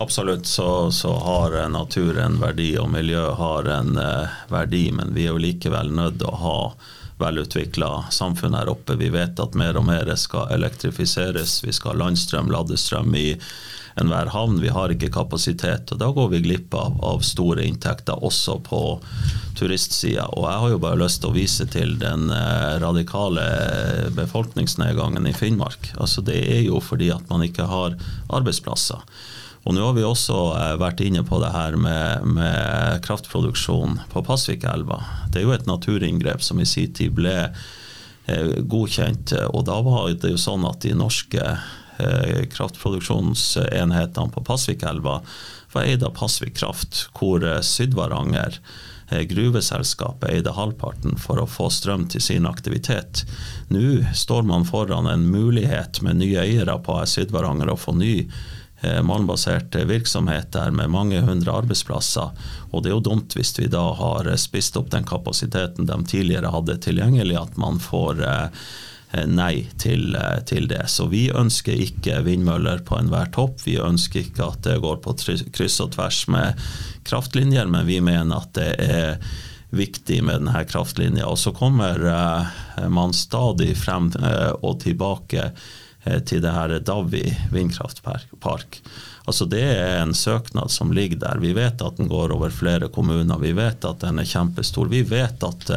Absolutt 0.00 0.46
så, 0.46 0.90
så, 0.94 1.10
har 1.12 1.58
natur 1.68 2.16
en 2.22 2.38
verdi, 2.40 2.70
og 2.80 2.88
miljø 2.94 3.26
har 3.36 3.66
en 3.68 3.98
eh, 4.00 4.38
verdi, 4.48 4.86
men 4.96 5.10
vi 5.16 5.26
er 5.26 5.34
jo 5.34 5.42
likevel 5.42 5.90
nødt 5.92 6.22
til 6.22 6.30
å 6.30 6.38
ha 6.40 6.56
velutvikla 7.20 8.06
samfunn 8.14 8.54
her 8.56 8.70
oppe. 8.72 8.96
Vi 8.96 9.10
vet 9.12 9.42
at 9.42 9.58
mer 9.58 9.76
og 9.76 9.84
mer 9.90 10.08
skal 10.16 10.54
elektrifiseres. 10.54 11.58
Vi 11.66 11.74
skal 11.76 11.92
ha 11.92 12.06
landstrøm, 12.06 12.48
ladestrøm 12.54 13.12
i 13.18 13.26
enhver 13.94 14.30
havn. 14.34 14.60
Vi 14.60 14.68
har 14.68 14.92
ikke 14.92 15.10
kapasitet. 15.12 15.92
og 15.92 15.98
Da 15.98 16.10
går 16.14 16.28
vi 16.34 16.42
glipp 16.44 16.74
av, 16.74 16.98
av 17.04 17.24
store 17.26 17.64
inntekter 17.66 18.22
også 18.24 18.60
på 18.66 18.82
turistsida. 19.58 20.28
Og 20.36 20.46
jeg 20.46 20.62
har 20.62 20.74
jo 20.74 20.82
bare 20.82 21.00
lyst 21.00 21.22
til 21.22 21.32
å 21.32 21.36
vise 21.36 21.66
til 21.70 21.96
den 22.00 22.30
eh, 22.34 22.78
radikale 22.82 23.44
befolkningsnedgangen 24.16 25.26
i 25.26 25.34
Finnmark. 25.36 25.92
Altså 25.98 26.24
Det 26.24 26.38
er 26.38 26.64
jo 26.68 26.80
fordi 26.84 27.10
at 27.14 27.26
man 27.32 27.44
ikke 27.46 27.68
har 27.70 27.98
arbeidsplasser. 28.28 29.02
Og 29.68 29.74
nå 29.76 29.82
har 29.84 29.96
vi 29.98 30.06
også 30.06 30.38
eh, 30.56 30.76
vært 30.80 31.02
inne 31.04 31.24
på 31.26 31.42
det 31.42 31.52
her 31.52 31.76
med, 31.76 32.24
med 32.38 33.02
kraftproduksjon 33.04 34.00
på 34.12 34.24
Pasvikelva. 34.24 35.02
Det 35.28 35.42
er 35.42 35.48
jo 35.48 35.56
et 35.56 35.68
naturinngrep 35.68 36.44
som 36.44 36.62
i 36.62 36.68
sin 36.68 36.94
tid 36.96 37.12
ble 37.18 37.36
eh, 37.50 38.56
godkjent. 38.64 39.36
Og 39.50 39.66
da 39.68 39.82
var 39.84 40.08
det 40.14 40.32
jo 40.32 40.40
sånn 40.40 40.64
at 40.68 40.80
de 40.86 40.96
norske 40.96 41.44
Eh, 41.44 41.79
kraftproduksjonsenhetene 42.50 44.32
på 44.34 44.44
Pasvikelva 44.44 45.20
var 45.72 45.82
eid 45.82 46.02
av 46.02 46.10
Pasvik 46.10 46.56
Kraft, 46.56 47.08
hvor 47.18 47.44
eh, 47.46 47.60
Sydvaranger 47.60 48.58
eh, 49.10 49.22
gruveselskapet 49.30 50.30
eide 50.32 50.54
halvparten 50.56 51.18
for 51.18 51.40
å 51.40 51.48
få 51.50 51.70
strøm 51.70 52.08
til 52.10 52.22
sin 52.24 52.48
aktivitet. 52.48 53.24
Nå 53.68 54.00
står 54.16 54.42
man 54.48 54.66
foran 54.66 55.06
en 55.10 55.28
mulighet 55.30 56.02
med 56.02 56.22
nye 56.22 56.42
eiere 56.42 56.78
på 56.82 56.98
Sydvaranger 57.06 57.70
å 57.70 57.78
få 57.78 57.96
ny 57.98 58.14
malmbasert 59.04 59.74
virksomhet 59.84 60.54
der 60.54 60.70
med 60.72 60.88
mange 60.88 61.18
hundre 61.20 61.52
arbeidsplasser. 61.52 62.30
Og 62.72 62.80
det 62.80 62.88
er 62.88 62.94
jo 62.94 63.02
dumt 63.10 63.34
hvis 63.36 63.52
vi 63.58 63.66
da 63.68 63.82
har 63.92 64.30
spist 64.40 64.78
opp 64.80 64.88
den 64.94 65.04
kapasiteten 65.04 65.84
de 65.84 65.98
tidligere 66.08 66.48
hadde 66.48 66.78
tilgjengelig, 66.80 67.36
at 67.42 67.60
man 67.60 67.76
får 67.76 68.24
Eh, 68.24 68.46
nei 69.26 69.66
til, 69.78 70.14
eh, 70.14 70.38
til, 70.46 70.68
det. 70.70 70.84
Så 70.88 71.08
vi 71.10 71.28
ønsker 71.34 71.74
ikke 71.74 72.20
vindmøller 72.26 72.84
på 72.86 72.98
enhver 72.98 73.30
topp. 73.34 73.64
Vi 73.66 73.78
ønsker 73.82 74.22
ikke 74.22 74.46
at 74.52 74.62
det 74.66 74.80
går 74.84 75.00
på 75.02 75.16
kryss 75.56 75.80
og 75.82 75.94
tvers 75.96 76.24
med 76.30 76.58
kraftlinjer, 77.08 77.66
men 77.66 77.86
vi 77.88 78.00
mener 78.00 78.38
at 78.38 78.54
det 78.54 78.70
er 78.78 79.18
viktig 79.74 80.22
med 80.26 80.42
denne 80.42 80.64
kraftlinja. 80.66 81.26
Og 81.26 81.38
så 81.42 81.54
kommer 81.54 82.06
eh, 82.06 82.88
man 82.88 83.14
stadig 83.16 83.74
frem 83.78 84.12
og 84.62 84.80
tilbake 84.82 85.50
til 86.00 86.40
det 86.40 86.48
her 86.54 86.72
Davvi 86.80 87.26
vindkraftpark. 87.52 88.78
Altså 89.28 89.44
Det 89.44 89.60
er 89.60 89.98
en 90.00 90.14
søknad 90.16 90.72
som 90.72 90.94
ligger 90.96 91.20
der. 91.20 91.42
Vi 91.42 91.52
vet 91.52 91.82
at 91.84 91.98
den 91.98 92.08
går 92.08 92.32
over 92.32 92.48
flere 92.48 92.88
kommuner. 92.88 93.36
Vi 93.38 93.52
vet 93.52 93.84
at 93.84 94.00
den 94.00 94.18
er 94.18 94.24
kjempestor. 94.24 94.88
Vi 94.88 95.02
vet 95.04 95.44
at 95.44 95.68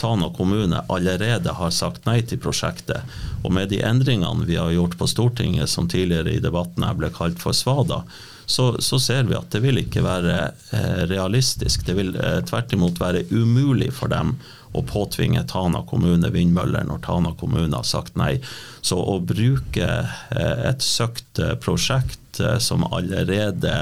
Tana 0.00 0.30
kommune 0.36 0.82
allerede 0.92 1.54
har 1.56 1.72
sagt 1.74 2.06
nei 2.08 2.20
til 2.26 2.40
prosjektet. 2.42 3.02
Og 3.44 3.52
med 3.54 3.70
de 3.72 3.82
endringene 3.84 4.46
vi 4.48 4.58
har 4.60 4.72
gjort 4.74 4.98
på 5.00 5.08
Stortinget, 5.10 5.70
som 5.70 5.88
tidligere 5.88 6.34
i 6.34 6.42
debatten 6.42 6.86
her 6.86 6.96
ble 6.98 7.12
kalt 7.14 7.40
for 7.42 7.56
svada, 7.56 8.02
så, 8.46 8.74
så, 8.78 8.98
ser 9.00 9.24
vi 9.24 9.36
at 9.38 9.48
det 9.54 9.62
vil 9.64 9.80
ikke 9.80 10.02
være 10.04 10.34
eh, 10.76 11.04
realistisk. 11.08 11.86
Det 11.86 11.94
vil 11.96 12.12
eh, 12.16 12.42
tvert 12.44 12.74
imot 12.76 13.00
være 13.00 13.24
umulig 13.32 13.88
for 13.96 14.12
dem 14.12 14.34
å 14.74 14.82
påtvinge 14.82 15.44
Tana 15.48 15.84
kommune 15.88 16.30
vindmøller 16.34 16.86
når 16.88 17.02
Tana 17.06 17.32
kommune 17.38 17.78
har 17.78 17.86
sagt 17.88 18.18
nei. 18.18 18.36
Så 18.84 18.98
å 18.98 19.18
bruke 19.22 19.88
eh, 20.04 20.68
et 20.68 20.84
søkt 20.84 21.40
eh, 21.40 21.54
prosjekt 21.62 22.40
eh, 22.42 22.58
som 22.62 22.86
allerede 22.90 23.74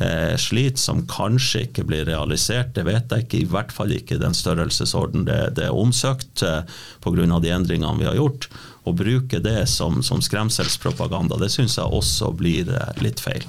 eh, 0.00 0.36
sliter, 0.40 0.80
som 0.80 1.04
kanskje 1.10 1.66
ikke 1.68 1.84
blir 1.88 2.06
realisert, 2.08 2.74
det 2.76 2.86
vet 2.88 3.12
jeg 3.12 3.26
ikke. 3.26 3.40
I 3.40 3.50
hvert 3.52 3.74
fall 3.74 3.94
ikke 3.94 4.16
i 4.16 4.22
den 4.22 4.36
størrelsesorden 4.36 5.26
det, 5.28 5.40
det 5.58 5.68
er 5.68 5.76
omsøkt 5.76 6.44
eh, 6.46 6.62
pga. 7.04 7.40
de 7.40 7.54
endringene 7.54 7.98
vi 8.00 8.08
har 8.08 8.18
gjort. 8.18 8.48
Å 8.84 8.94
bruke 8.96 9.42
det 9.44 9.66
som, 9.68 10.02
som 10.02 10.22
skremselspropaganda, 10.24 11.36
det 11.40 11.50
syns 11.52 11.76
jeg 11.78 11.86
også 11.86 12.32
blir 12.36 12.70
eh, 12.72 12.94
litt 13.04 13.20
feil. 13.20 13.44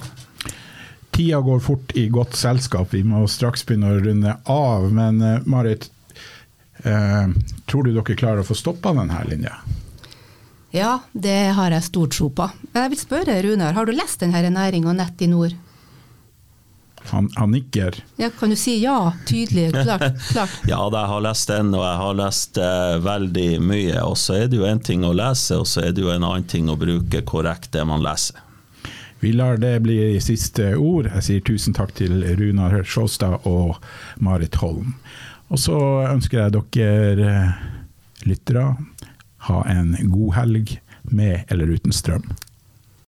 Tida 1.12 1.40
går 1.44 1.60
fort 1.60 1.92
i 1.96 2.06
godt 2.08 2.36
selskap, 2.36 2.94
vi 2.94 3.02
må 3.04 3.26
straks 3.28 3.66
begynne 3.68 3.92
å 3.92 4.00
runde 4.00 4.36
av. 4.48 4.86
Men 4.96 5.20
uh, 5.20 5.44
Marit, 5.44 5.90
uh, 6.86 7.28
tror 7.68 7.84
du 7.84 7.92
dere 7.92 8.16
klarer 8.16 8.40
å 8.40 8.48
få 8.48 8.56
stoppa 8.56 8.94
denne 8.96 9.18
linja? 9.28 9.58
Ja, 10.72 11.02
det 11.12 11.52
har 11.52 11.74
jeg 11.76 11.84
stor 11.84 12.08
tro 12.08 12.30
på. 12.32 12.46
Jeg 12.72 12.94
vil 12.94 13.00
spørre 13.00 13.36
Runar, 13.44 13.76
har 13.76 13.84
du 13.84 13.92
lest 13.92 14.24
denne 14.24 14.40
Næring 14.54 14.88
og 14.88 14.96
nett 14.96 15.20
i 15.20 15.28
nord? 15.28 15.52
Han, 17.10 17.30
han, 17.36 17.50
nikker. 17.50 17.96
Ja, 18.16 18.30
kan 18.38 18.50
du 18.50 18.56
si 18.56 18.76
ja? 18.82 19.12
Tydelig, 19.26 19.72
klart? 19.72 20.20
klart. 20.30 20.54
ja, 20.68 20.78
jeg 20.92 21.08
har 21.12 21.24
lest 21.24 21.48
den, 21.48 21.74
og 21.74 21.84
jeg 21.84 21.98
har 22.02 22.16
lest 22.20 22.60
uh, 22.62 22.96
veldig 23.04 23.48
mye. 23.60 23.98
Og 24.06 24.16
så 24.20 24.38
er 24.42 24.48
det 24.48 24.60
jo 24.60 24.68
en 24.68 24.80
ting 24.80 25.04
å 25.04 25.12
lese, 25.16 25.58
og 25.60 25.68
så 25.68 25.88
er 25.88 25.92
det 25.92 26.04
jo 26.04 26.12
en 26.14 26.24
annen 26.24 26.48
ting 26.48 26.70
å 26.72 26.78
bruke 26.78 27.24
korrekt 27.28 27.72
det 27.76 27.84
man 27.88 28.04
leser. 28.04 28.40
Vi 29.22 29.30
lar 29.32 29.60
det 29.62 29.76
bli 29.84 29.98
siste 30.18 30.72
ord. 30.74 31.06
Jeg 31.12 31.26
sier 31.26 31.44
tusen 31.46 31.76
takk 31.76 31.92
til 31.94 32.24
Runar 32.38 32.80
Sjåstad 32.82 33.44
og 33.46 33.76
Marit 34.18 34.58
Holm. 34.58 34.96
Og 35.52 35.60
så 35.62 35.76
ønsker 36.08 36.40
jeg 36.40 36.54
dere 36.56 37.28
eh, 37.28 37.52
lyttere 38.26 38.64
ha 39.46 39.60
en 39.70 39.94
god 40.10 40.34
helg 40.34 40.80
med 41.02 41.44
eller 41.48 41.70
uten 41.70 41.94
strøm. 41.94 42.24